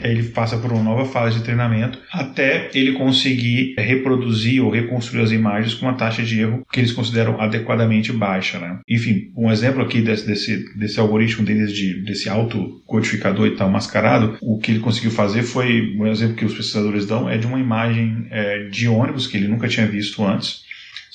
ele 0.00 0.24
passa 0.24 0.56
por 0.58 0.72
uma 0.72 0.82
nova 0.82 1.04
fase 1.04 1.38
de 1.38 1.44
treinamento 1.44 1.98
até 2.12 2.70
ele 2.74 2.92
conseguir 2.92 3.74
reproduzir 3.76 4.62
ou 4.62 4.70
reconstruir 4.70 5.22
as 5.22 5.30
imagens 5.30 5.74
com 5.74 5.86
uma 5.86 5.94
taxa 5.94 6.22
de 6.22 6.40
erro 6.40 6.66
que 6.70 6.80
eles 6.80 6.92
consideram 6.92 7.40
adequadamente 7.40 8.12
baixa. 8.12 8.58
Né? 8.58 8.78
Enfim, 8.88 9.32
um 9.36 9.50
exemplo 9.50 9.82
aqui 9.82 10.00
desse, 10.00 10.26
desse, 10.26 10.76
desse 10.76 11.00
algoritmo 11.00 11.44
deles, 11.44 11.72
de, 11.72 12.02
desse 12.02 12.28
autocodificador 12.28 13.46
e 13.46 13.56
tal 13.56 13.70
mascarado, 13.70 14.36
o 14.40 14.58
que 14.58 14.72
ele 14.72 14.80
conseguiu 14.80 15.10
fazer 15.10 15.42
foi, 15.42 15.96
um 15.96 16.06
exemplo 16.06 16.36
que 16.36 16.44
os 16.44 16.54
pesquisadores 16.54 17.06
dão, 17.06 17.28
é 17.28 17.36
de 17.36 17.46
uma 17.46 17.58
imagem 17.58 18.26
é, 18.30 18.68
de 18.68 18.88
ônibus 18.88 19.26
que 19.26 19.36
ele 19.36 19.48
nunca 19.48 19.68
tinha 19.68 19.86
visto 19.86 20.24
antes 20.24 20.67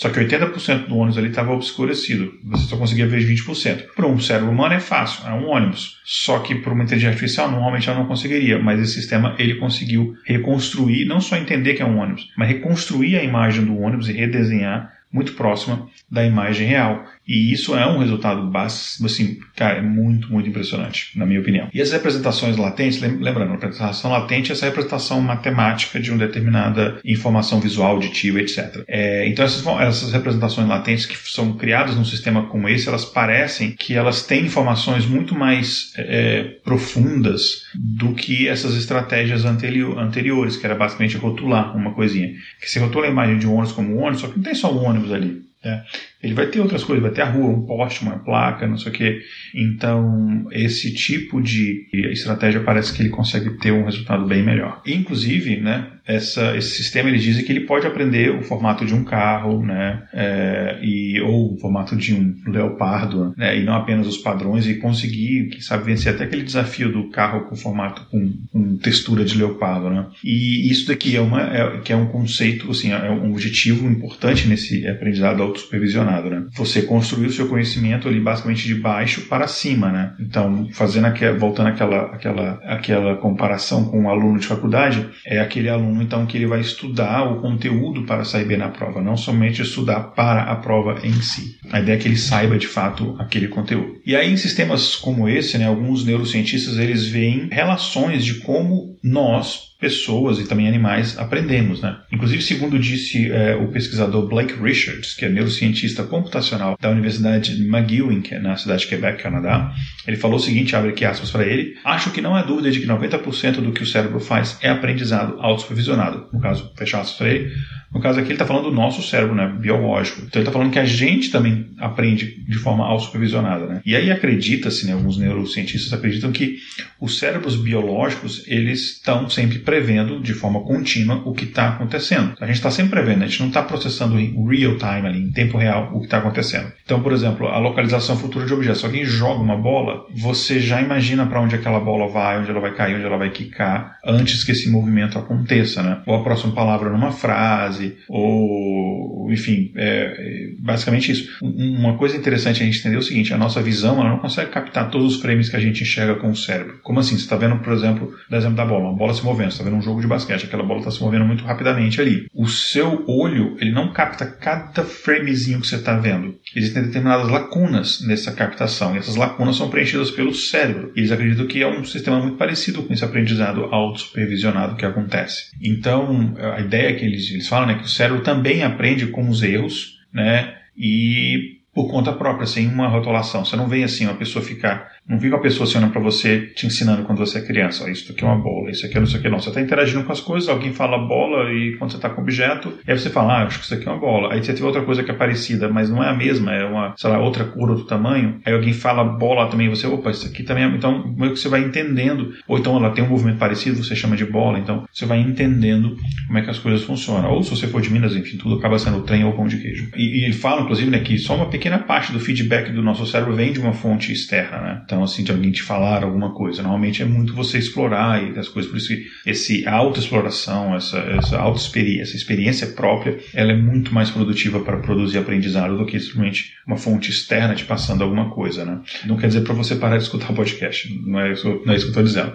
só 0.04 0.10
que 0.10 0.20
80% 0.20 0.88
do 0.88 0.98
ônibus 0.98 1.18
ali 1.18 1.30
estava 1.30 1.54
obscurecido. 1.54 2.38
Você 2.44 2.66
só 2.66 2.76
conseguia 2.76 3.08
ver 3.08 3.26
20%. 3.26 3.94
Para 3.96 4.06
um 4.06 4.20
cérebro 4.20 4.52
humano 4.52 4.74
é 4.74 4.80
fácil, 4.82 5.26
é 5.26 5.32
um 5.32 5.48
ônibus. 5.48 6.02
Só 6.04 6.40
que 6.40 6.56
para 6.56 6.74
uma 6.74 6.84
inteligência 6.84 7.12
artificial, 7.12 7.50
normalmente 7.50 7.90
ela 7.90 8.00
não 8.00 8.06
conseguiria. 8.06 8.60
Mas 8.60 8.82
esse 8.82 8.96
sistema 8.96 9.34
ele 9.40 9.56
conseguiu 9.56 10.14
reconstruir, 10.26 11.06
não 11.06 11.22
só 11.22 11.38
entender 11.38 11.76
que 11.76 11.82
é 11.82 11.86
um 11.86 12.00
ônibus, 12.00 12.28
mas 12.36 12.50
reconstruir 12.50 13.16
a 13.16 13.24
imagem 13.24 13.64
do 13.64 13.80
ônibus 13.80 14.10
e 14.10 14.12
redesenhar 14.12 14.92
muito 15.10 15.36
próxima 15.36 15.88
da 16.12 16.26
imagem 16.26 16.68
real. 16.68 17.06
E 17.28 17.54
isso 17.54 17.76
é 17.76 17.88
um 17.88 18.00
resultado 18.00 18.52
assim, 18.58 19.40
cara, 19.56 19.80
é 19.80 19.82
muito, 19.82 20.32
muito 20.32 20.50
impressionante, 20.50 21.18
na 21.18 21.26
minha 21.26 21.40
opinião. 21.40 21.70
E 21.74 21.82
as 21.82 21.92
representações 21.92 22.58
latentes, 22.58 23.00
lembrando, 23.02 23.50
a 23.50 23.54
representação 23.54 24.12
latente 24.12 24.52
é 24.52 24.54
essa 24.54 24.66
representação 24.66 25.22
matemática 25.22 26.00
de 26.00 26.12
uma 26.12 26.20
determinada 26.20 27.00
informação 27.06 27.60
visual, 27.60 27.96
auditiva, 27.96 28.40
etc. 28.40 28.84
É, 28.88 29.28
então 29.28 29.46
essas, 29.46 29.66
essas 29.66 30.12
representações 30.12 30.68
latentes 30.68 31.06
que 31.06 31.18
são 31.30 31.54
criadas 31.54 31.96
num 31.96 32.06
sistema 32.06 32.48
como 32.48 32.68
esse, 32.68 32.88
elas 32.88 33.06
parecem 33.06 33.72
que 33.72 33.94
elas 33.94 34.24
têm 34.24 34.46
informações 34.46 35.06
muito 35.06 35.34
mais 35.34 35.94
é, 35.98 36.44
profundas 36.64 37.64
do 37.74 38.14
que 38.14 38.48
essas 38.48 38.76
estratégias 38.76 39.46
anterior, 39.46 39.98
anteriores, 39.98 40.58
que 40.58 40.66
era 40.66 40.76
basicamente 40.76 41.18
rotular 41.18 41.76
uma 41.76 41.94
coisinha. 41.94 42.34
Que 42.60 42.70
se 42.70 42.80
rotula 42.80 43.08
a 43.08 43.10
imagem 43.10 43.38
de 43.38 43.48
um 43.48 43.54
ônibus 43.54 43.72
como 43.72 43.96
um 43.96 44.02
ônibus, 44.02 44.22
só 44.22 44.28
que 44.28 44.38
não 44.38 44.44
tem 44.44 44.56
só 44.56 44.74
um 44.74 44.84
ônibus 44.84 45.12
ali. 45.12 45.42
Né? 45.64 45.84
Ele 46.24 46.34
vai 46.34 46.48
ter 46.48 46.62
outras 46.62 46.84
coisas, 46.84 47.04
vai 47.04 47.12
ter 47.12 47.22
a 47.22 47.30
rua, 47.30 47.50
um 47.50 47.66
poste, 47.66 48.02
uma 48.04 48.20
placa, 48.20 48.66
não 48.66 48.78
sei 48.78 48.92
o 48.92 48.96
quê. 48.96 49.20
Então, 49.54 50.48
esse 50.52 50.94
tipo 50.94 51.42
de 51.42 51.88
estratégia 52.12 52.62
parece 52.62 52.94
que 52.94 53.02
ele 53.02 53.10
consegue 53.10 53.58
ter 53.58 53.74
um 53.74 53.84
resultado 53.84 54.26
bem 54.26 54.42
melhor. 54.42 54.82
Inclusive, 54.86 55.58
né, 55.58 55.88
essa, 56.06 56.56
esse 56.56 56.76
sistema 56.78 57.10
ele 57.10 57.18
diz 57.18 57.42
que 57.42 57.52
ele 57.52 57.62
pode 57.62 57.88
aprender 57.88 58.30
o 58.30 58.42
formato 58.42 58.86
de 58.86 58.94
um 58.94 59.04
carro, 59.04 59.66
né, 59.66 60.04
é, 60.14 60.80
e, 60.82 61.20
ou 61.22 61.54
o 61.54 61.58
formato 61.58 61.96
de 61.96 62.14
um 62.14 62.36
leopardo, 62.48 63.34
né, 63.38 63.58
e 63.58 63.64
não 63.64 63.74
apenas 63.74 64.08
os 64.08 64.18
padrões, 64.18 64.68
e 64.68 64.76
conseguir, 64.76 65.50
quem 65.50 65.62
sabe, 65.62 65.86
vencer 65.86 66.14
até 66.14 66.24
aquele 66.24 66.44
desafio 66.44 66.92
do 66.92 67.10
carro 67.10 67.46
com 67.46 67.56
formato 67.56 68.06
com, 68.10 68.34
com 68.52 68.78
textura 68.78 69.26
de 69.26 69.38
leopardo. 69.38 69.90
Né. 69.90 70.06
E 70.24 70.72
isso 70.72 70.88
daqui 70.88 71.16
é, 71.16 71.22
uma, 71.22 71.42
é, 71.42 71.80
que 71.80 71.92
é 71.92 71.96
um 71.96 72.08
conceito, 72.08 72.70
assim, 72.72 72.92
é 72.92 73.10
um 73.10 73.32
objetivo 73.32 73.90
importante 73.90 74.48
nesse 74.48 74.88
aprendizado 74.88 75.42
autossupervisionado. 75.42 76.13
Né. 76.22 76.46
Você 76.56 76.82
construir 76.82 77.28
o 77.28 77.32
seu 77.32 77.48
conhecimento 77.48 78.08
ali 78.08 78.20
basicamente 78.20 78.66
de 78.66 78.76
baixo 78.76 79.22
para 79.28 79.48
cima. 79.48 79.92
Né. 79.92 80.14
Então, 80.20 80.68
fazendo 80.74 81.06
aquela, 81.06 81.38
voltando 81.38 81.68
àquela, 81.68 82.06
àquela, 82.08 82.60
àquela 82.66 83.16
comparação 83.18 83.86
com 83.86 84.02
um 84.02 84.10
aluno 84.10 84.40
de 84.40 84.48
faculdade, 84.48 85.08
é 85.26 85.40
aquele 85.40 85.70
aluno 85.70 85.84
aluno, 85.84 86.02
então, 86.02 86.26
que 86.26 86.38
ele 86.38 86.48
vai 86.48 86.62
estudar 86.62 87.24
o 87.24 87.42
conteúdo 87.42 88.04
para 88.04 88.24
sair 88.24 88.46
bem 88.46 88.58
na 88.58 88.70
prova, 88.70 89.02
não 89.02 89.16
somente 89.16 89.62
estudar 89.62 90.00
para 90.16 90.44
a 90.44 90.56
prova 90.56 91.00
em 91.04 91.14
si. 91.22 91.58
A 91.72 91.80
ideia 91.80 91.96
é 91.96 92.00
que 92.00 92.08
ele 92.08 92.18
saiba, 92.18 92.58
de 92.58 92.68
fato, 92.68 93.16
aquele 93.20 93.48
conteúdo. 93.48 94.02
E 94.06 94.16
aí, 94.16 94.32
em 94.32 94.38
sistemas 94.38 94.96
como 94.96 95.28
esse, 95.28 95.58
né, 95.58 95.68
alguns 95.68 96.06
neurocientistas, 96.06 96.78
eles 96.78 97.06
veem 97.06 97.48
relações 97.52 98.24
de 98.26 98.36
como 98.36 98.93
nós, 99.04 99.74
pessoas 99.80 100.40
e 100.40 100.48
também 100.48 100.66
animais 100.66 101.18
aprendemos, 101.20 101.82
né? 101.82 101.98
Inclusive, 102.10 102.42
segundo 102.42 102.80
disse 102.80 103.30
é, 103.30 103.54
o 103.54 103.68
pesquisador 103.68 104.26
Blake 104.30 104.54
Richards, 104.54 105.14
que 105.14 105.26
é 105.26 105.30
neurocientista 105.30 106.04
computacional 106.04 106.78
da 106.80 106.90
Universidade 106.90 107.52
McGill, 107.62 108.22
que 108.22 108.40
na 108.40 108.56
cidade 108.56 108.84
de 108.84 108.88
Quebec, 108.88 109.22
Canadá, 109.22 109.74
ele 110.08 110.16
falou 110.16 110.38
o 110.38 110.40
seguinte, 110.40 110.74
abre 110.74 110.92
aqui 110.92 111.04
aspas 111.04 111.32
para 111.32 111.46
ele, 111.46 111.76
acho 111.84 112.12
que 112.12 112.22
não 112.22 112.34
há 112.34 112.42
dúvida 112.44 112.72
de 112.72 112.80
que 112.80 112.88
90% 112.88 113.56
do 113.56 113.74
que 113.74 113.84
o 113.84 113.86
cérebro 113.86 114.22
faz 114.22 114.58
é 114.62 114.70
aprendizado 114.70 115.36
autossupervisionado. 115.42 116.30
No 116.32 116.40
caso, 116.40 116.72
fechar 116.78 117.02
aspas 117.02 117.18
para 117.18 117.30
ele, 117.30 117.52
no 117.94 118.00
caso 118.00 118.20
aqui 118.20 118.30
ele 118.30 118.34
está 118.36 118.46
falando 118.46 118.70
do 118.70 118.76
nosso 118.76 119.04
cérebro, 119.04 119.36
né, 119.36 119.48
biológico. 119.60 120.22
Então 120.22 120.42
ele 120.42 120.48
está 120.48 120.52
falando 120.52 120.72
que 120.72 120.80
a 120.80 120.86
gente 120.86 121.30
também 121.30 121.68
aprende 121.78 122.44
de 122.44 122.58
forma 122.58 122.86
autossupervisionada, 122.86 123.68
né? 123.68 123.82
E 123.86 123.96
aí 123.96 124.10
acredita-se, 124.12 124.88
né, 124.88 124.94
alguns 124.94 125.18
neurocientistas 125.18 125.94
acreditam 125.94 126.32
que 126.32 126.58
os 127.00 127.20
cérebros 127.20 127.56
biológicos, 127.56 128.44
eles 128.48 128.93
estão 128.94 129.30
sempre 129.30 129.60
prevendo 129.60 130.22
de 130.22 130.34
forma 130.34 130.62
contínua 130.62 131.22
o 131.26 131.34
que 131.34 131.46
está 131.46 131.70
acontecendo. 131.70 132.34
A 132.40 132.46
gente 132.46 132.56
está 132.56 132.72
sempre 132.72 132.92
prevendo, 132.92 133.24
a 133.24 133.28
gente 133.28 133.40
não 133.40 133.48
está 133.48 133.62
processando 133.62 134.20
em 134.20 134.34
real 134.48 134.78
time 134.78 135.08
ali, 135.08 135.20
em 135.20 135.32
tempo 135.32 135.58
real, 135.58 135.92
o 135.94 136.00
que 136.00 136.06
está 136.06 136.18
acontecendo. 136.18 136.72
Então, 136.86 137.02
por 137.02 137.12
exemplo, 137.12 137.48
a 137.48 137.58
localização 137.58 138.18
futura 138.18 138.46
de 138.46 138.54
objetos. 138.54 138.80
Se 138.80 138.86
alguém 138.86 139.06
joga 139.06 139.42
uma 139.42 139.58
bola, 139.58 140.06
você 140.16 140.60
já 140.60 140.82
imagina 140.82 141.26
para 141.26 141.42
onde 141.42 141.56
aquela 141.56 141.80
bola 141.80 142.08
vai, 142.08 142.40
onde 142.40 142.50
ela 142.50 142.60
vai 142.60 142.74
cair, 142.74 142.96
onde 142.96 143.06
ela 143.06 143.18
vai 143.18 143.30
quicar, 143.30 143.98
antes 144.06 144.44
que 144.44 144.52
esse 144.52 144.70
movimento 144.70 145.18
aconteça, 145.18 145.82
né? 145.82 146.02
Ou 146.06 146.16
a 146.16 146.24
próxima 146.24 146.54
palavra 146.54 146.90
numa 146.90 147.12
frase, 147.12 147.98
ou 148.08 149.30
enfim, 149.32 149.72
é, 149.76 150.52
basicamente 150.60 151.12
isso. 151.12 151.30
Uma 151.42 151.98
coisa 151.98 152.18
interessante 152.18 152.62
a 152.62 152.66
gente 152.66 152.80
entender 152.80 152.96
é 152.96 153.00
o 153.00 153.04
seguinte: 153.04 153.34
a 153.34 153.38
nossa 153.38 153.62
visão 153.62 154.00
ela 154.00 154.10
não 154.10 154.20
consegue 154.20 154.52
captar 154.52 154.90
todos 154.90 155.16
os 155.16 155.22
frames 155.22 155.50
que 155.50 155.56
a 155.56 155.60
gente 155.60 155.84
enxerga 155.84 156.16
com 156.16 156.30
o 156.30 156.36
cérebro. 156.36 156.80
Como 156.82 157.00
assim? 157.00 157.16
Você 157.16 157.24
está 157.24 157.36
vendo, 157.36 157.58
por 157.58 157.74
exemplo, 157.74 158.14
o 158.30 158.36
exemplo 158.36 158.56
da 158.56 158.66
bola, 158.66 158.83
uma 158.84 158.96
bola 158.96 159.14
se 159.14 159.24
movendo, 159.24 159.52
você 159.52 159.56
está 159.56 159.64
vendo 159.64 159.78
um 159.78 159.82
jogo 159.82 160.02
de 160.02 160.08
basquete, 160.08 160.46
aquela 160.46 160.64
bola 160.64 160.80
está 160.80 160.92
se 160.92 161.02
movendo 161.02 161.26
muito 161.26 161.44
rapidamente 161.44 162.00
ali. 162.02 162.28
O 162.34 162.48
seu 162.48 163.04
olho 163.08 163.58
ele 163.60 163.72
não 163.72 163.92
capta 163.92 164.26
cada 164.26 164.84
framezinho 164.84 165.62
que 165.62 165.68
você 165.68 165.76
está 165.76 165.98
vendo. 165.98 166.36
Existem 166.56 166.84
determinadas 166.84 167.30
lacunas 167.30 168.06
nessa 168.06 168.32
captação 168.32 168.96
e 168.96 169.00
essas 169.00 169.16
lacunas 169.16 169.56
são 169.56 169.70
preenchidas 169.70 170.12
pelo 170.12 170.34
cérebro. 170.34 170.92
Eles 170.96 171.12
acreditam 171.12 171.48
que 171.48 171.62
é 171.62 171.68
um 171.68 171.84
sistema 171.84 172.20
muito 172.20 172.38
parecido 172.38 172.84
com 172.84 172.94
esse 172.94 173.04
aprendizado 173.04 173.66
auto-supervisionado 173.66 174.76
que 174.76 174.86
acontece. 174.86 175.52
Então, 175.62 176.36
a 176.56 176.62
ideia 176.62 176.96
que 176.96 177.06
eles, 177.06 177.30
eles 177.32 177.48
falam 177.48 177.70
é 177.70 177.76
que 177.76 177.86
o 177.86 177.90
cérebro 177.90 178.22
também 178.22 178.64
aprende 178.64 179.08
com 179.08 179.28
os 179.30 179.42
erros, 179.42 180.00
né? 180.14 180.56
E 180.78 181.53
por 181.74 181.90
conta 181.90 182.14
própria, 182.14 182.46
sem 182.46 182.68
uma 182.68 182.88
rotulação. 182.88 183.44
Você 183.44 183.56
não 183.56 183.68
vê 183.68 183.84
assim 183.84 184.06
uma 184.06 184.16
pessoa 184.16 184.44
ficar 184.44 184.94
não 185.08 185.20
fica 185.20 185.36
a 185.36 185.40
pessoa 185.40 185.68
assim 185.68 185.90
para 185.90 186.00
você 186.00 186.48
te 186.56 186.66
ensinando 186.66 187.04
quando 187.04 187.18
você 187.18 187.40
é 187.40 187.42
criança. 187.42 187.90
isso 187.92 188.12
aqui 188.12 188.24
é 188.24 188.28
uma 188.28 188.38
bola, 188.38 188.72
isso 188.72 188.86
aqui 188.86 188.96
é 188.96 189.00
não 189.00 189.08
sei 189.08 189.20
o 189.20 189.22
que. 189.22 189.30
Não, 189.30 189.40
você 189.40 189.50
está 189.50 189.60
interagindo 189.60 190.04
com 190.04 190.12
as 190.12 190.22
coisas, 190.22 190.48
alguém 190.48 190.72
fala 190.72 190.98
bola 190.98 191.52
e 191.52 191.76
quando 191.78 191.92
você 191.92 191.98
está 191.98 192.10
com 192.10 192.22
objeto, 192.22 192.74
aí 192.88 192.98
você 192.98 193.10
fala, 193.10 193.34
ah, 193.34 193.44
acho 193.44 193.60
que 193.60 193.66
isso 193.66 193.74
aqui 193.74 193.88
é 193.88 193.92
uma 193.92 194.00
bola. 194.00 194.34
Aí 194.34 194.42
você 194.42 194.54
tem 194.54 194.66
outra 194.66 194.82
coisa 194.82 195.04
que 195.04 195.12
é 195.12 195.14
parecida, 195.14 195.68
mas 195.68 195.90
não 195.90 196.02
é 196.02 196.10
a 196.10 196.14
mesma, 196.14 196.54
é 196.54 196.64
uma, 196.64 196.94
sei 196.96 197.10
lá, 197.10 197.20
outra 197.20 197.44
cor, 197.44 197.70
outro 197.70 197.86
tamanho. 197.86 198.40
Aí 198.46 198.54
alguém 198.54 198.72
fala 198.72 199.04
bola 199.04 199.48
também, 199.50 199.70
você, 199.70 199.86
opa, 199.86 200.10
isso 200.10 200.26
aqui 200.26 200.42
também 200.44 200.64
é. 200.64 200.68
Então, 200.68 201.14
meio 201.18 201.34
que 201.34 201.40
você 201.40 201.50
vai 201.50 201.62
entendendo. 201.62 202.34
Ou 202.48 202.58
então 202.58 202.78
ela 202.78 202.92
tem 202.92 203.04
um 203.04 203.10
movimento 203.10 203.38
parecido, 203.38 203.84
você 203.84 203.96
chama 203.96 204.16
de 204.16 204.26
bola. 204.26 204.58
Então, 204.58 204.86
você 204.92 205.06
vai 205.06 205.20
entendendo 205.20 205.98
como 206.28 206.40
é 206.40 206.42
que 206.42 206.50
as 206.50 206.60
coisas 206.60 206.82
funcionam. 206.84 207.30
Ou 207.30 207.44
se 207.44 207.50
você 207.50 207.68
for 207.68 207.82
de 207.82 207.92
Minas, 207.92 208.16
enfim, 208.16 208.38
tudo 208.38 208.56
acaba 208.56 208.80
sendo 208.80 209.02
trem 209.02 209.26
ou 209.26 209.34
pão 209.34 209.48
de 209.48 209.58
queijo. 209.58 209.90
E, 209.98 210.22
e 210.22 210.24
ele 210.24 210.34
fala, 210.34 210.62
inclusive, 210.62 210.90
né, 210.90 211.00
que 211.00 211.18
só 211.18 211.36
uma 211.36 211.48
pequena 211.48 211.63
parte 211.80 212.12
do 212.12 212.20
feedback 212.20 212.72
do 212.72 212.82
nosso 212.82 213.06
cérebro 213.06 213.36
vem 213.36 213.54
de 213.54 213.60
uma 213.60 213.74
fonte 213.74 214.12
externa, 214.12 214.60
né? 214.60 214.82
Então, 214.86 215.04
assim, 215.04 215.24
de 215.24 215.32
alguém 215.32 215.52
te 215.52 215.62
falar 215.62 216.04
alguma 216.04 216.34
coisa. 216.34 216.62
Normalmente 216.62 217.02
é 217.02 217.06
muito 217.06 217.34
você 217.34 217.58
explorar 217.58 218.24
e 218.24 218.38
as 218.38 218.48
coisas. 218.48 218.70
Por 218.72 218.78
isso 218.78 218.88
que 218.90 219.06
esse 219.26 219.68
autoexploração, 219.68 220.76
essa, 220.76 220.98
essa 220.98 221.38
autoexperiência, 221.38 222.04
essa 222.04 222.16
experiência 222.16 222.68
própria, 222.68 223.20
ela 223.34 223.52
é 223.52 223.56
muito 223.56 223.94
mais 223.94 224.10
produtiva 224.10 224.60
para 224.60 224.78
produzir 224.78 225.18
aprendizado 225.18 225.78
do 225.78 225.86
que 225.86 226.00
simplesmente 226.00 226.54
uma 226.66 226.78
fonte 226.78 227.10
externa 227.10 227.56
te 227.56 227.66
passando 227.66 228.04
alguma 228.04 228.30
coisa, 228.30 228.66
né? 228.66 228.80
Não 229.06 229.18
quer 229.18 229.28
dizer 229.28 229.42
para 229.42 229.54
você 229.54 229.76
parar 229.76 229.98
de 229.98 230.04
escutar 230.04 230.34
podcast. 230.34 230.94
Não 231.06 231.20
é 231.20 231.34
isso, 231.34 231.62
não 231.66 231.74
é 231.74 231.78
isso 231.78 231.92
que 231.92 231.98
eu 231.98 232.04
estou 232.04 232.04
dizendo. 232.04 232.34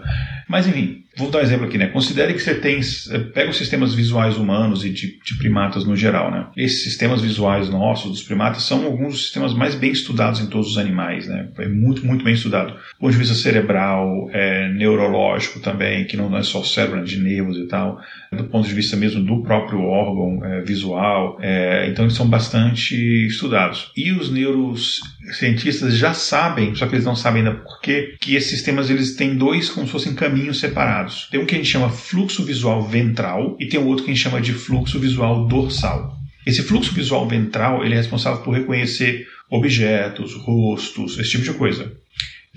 Mas, 0.49 0.67
enfim, 0.67 1.05
Vou 1.19 1.31
dar 1.31 1.41
um 1.41 1.43
exemplo 1.43 1.67
aqui, 1.67 1.77
né? 1.77 1.89
Considere 1.89 2.33
que 2.33 2.39
você 2.39 2.55
tem. 2.55 2.79
Eh, 2.79 3.19
pega 3.35 3.51
os 3.51 3.59
sistemas 3.59 3.93
visuais 3.93 4.37
humanos 4.37 4.85
e 4.85 4.91
de, 4.91 5.19
de, 5.19 5.35
primatas 5.37 5.85
no 5.85 5.97
geral, 5.97 6.31
né? 6.31 6.47
Esses 6.57 6.85
sistemas 6.85 7.21
visuais 7.21 7.69
nossos, 7.69 8.13
dos 8.13 8.23
primatas, 8.23 8.63
são 8.63 8.85
alguns 8.85 9.15
dos 9.15 9.23
sistemas 9.25 9.53
mais 9.53 9.75
bem 9.75 9.91
estudados 9.91 10.41
em 10.41 10.47
todos 10.47 10.71
os 10.71 10.79
animais, 10.79 11.27
né? 11.27 11.49
É 11.59 11.67
muito, 11.67 12.07
muito 12.07 12.25
bem 12.25 12.35
estudado. 12.35 12.73
Do 12.73 12.99
ponto 13.01 13.11
de 13.11 13.19
vista 13.19 13.35
cerebral, 13.35 14.31
é, 14.33 14.73
neurológico 14.73 15.59
também, 15.59 16.07
que 16.07 16.17
não 16.17 16.35
é 16.37 16.43
só 16.45 16.61
o 16.61 16.65
cérebro, 16.65 17.01
né? 17.01 17.05
de 17.05 17.19
nervos 17.19 17.57
e 17.57 17.67
tal. 17.67 17.99
Do 18.33 18.45
ponto 18.45 18.69
de 18.69 18.75
vista 18.75 18.97
mesmo 18.97 19.21
do 19.25 19.43
próprio 19.43 19.81
órgão 19.81 20.45
é, 20.45 20.61
visual. 20.61 21.37
É, 21.41 21.89
então, 21.91 22.05
eles 22.05 22.15
são 22.15 22.29
bastante 22.29 22.95
estudados. 23.27 23.91
E 23.97 24.13
os 24.13 24.31
neurocientistas 24.31 25.97
já 25.97 26.15
sabem, 26.15 26.77
só 26.77 26.87
que 26.87 26.95
eles 26.95 27.05
não 27.05 27.17
sabem 27.17 27.43
ainda 27.43 27.57
por 27.57 27.81
quê, 27.81 28.15
que 28.21 28.37
esses 28.37 28.51
sistemas 28.51 28.89
eles 28.89 29.17
têm 29.17 29.35
dois, 29.35 29.69
como 29.69 29.85
se 29.85 29.93
fossem 29.93 30.15
caminhos 30.15 30.61
separados. 30.61 31.08
Tem 31.31 31.41
um 31.41 31.47
que 31.47 31.55
a 31.55 31.59
gente 31.59 31.71
chama 31.71 31.91
fluxo 31.91 32.45
visual 32.45 32.83
ventral 32.83 33.57
e 33.59 33.67
tem 33.67 33.81
um 33.81 33.87
outro 33.87 34.05
que 34.05 34.11
a 34.11 34.15
gente 34.15 34.23
chama 34.23 34.41
de 34.41 34.53
fluxo 34.53 34.99
visual 34.99 35.47
dorsal. 35.47 36.17
Esse 36.47 36.63
fluxo 36.63 36.95
visual 36.95 37.27
ventral 37.29 37.85
ele 37.85 37.95
é 37.95 37.97
responsável 37.97 38.43
por 38.43 38.55
reconhecer 38.55 39.27
objetos, 39.51 40.35
rostos, 40.35 41.19
esse 41.19 41.31
tipo 41.31 41.45
de 41.45 41.53
coisa. 41.53 41.93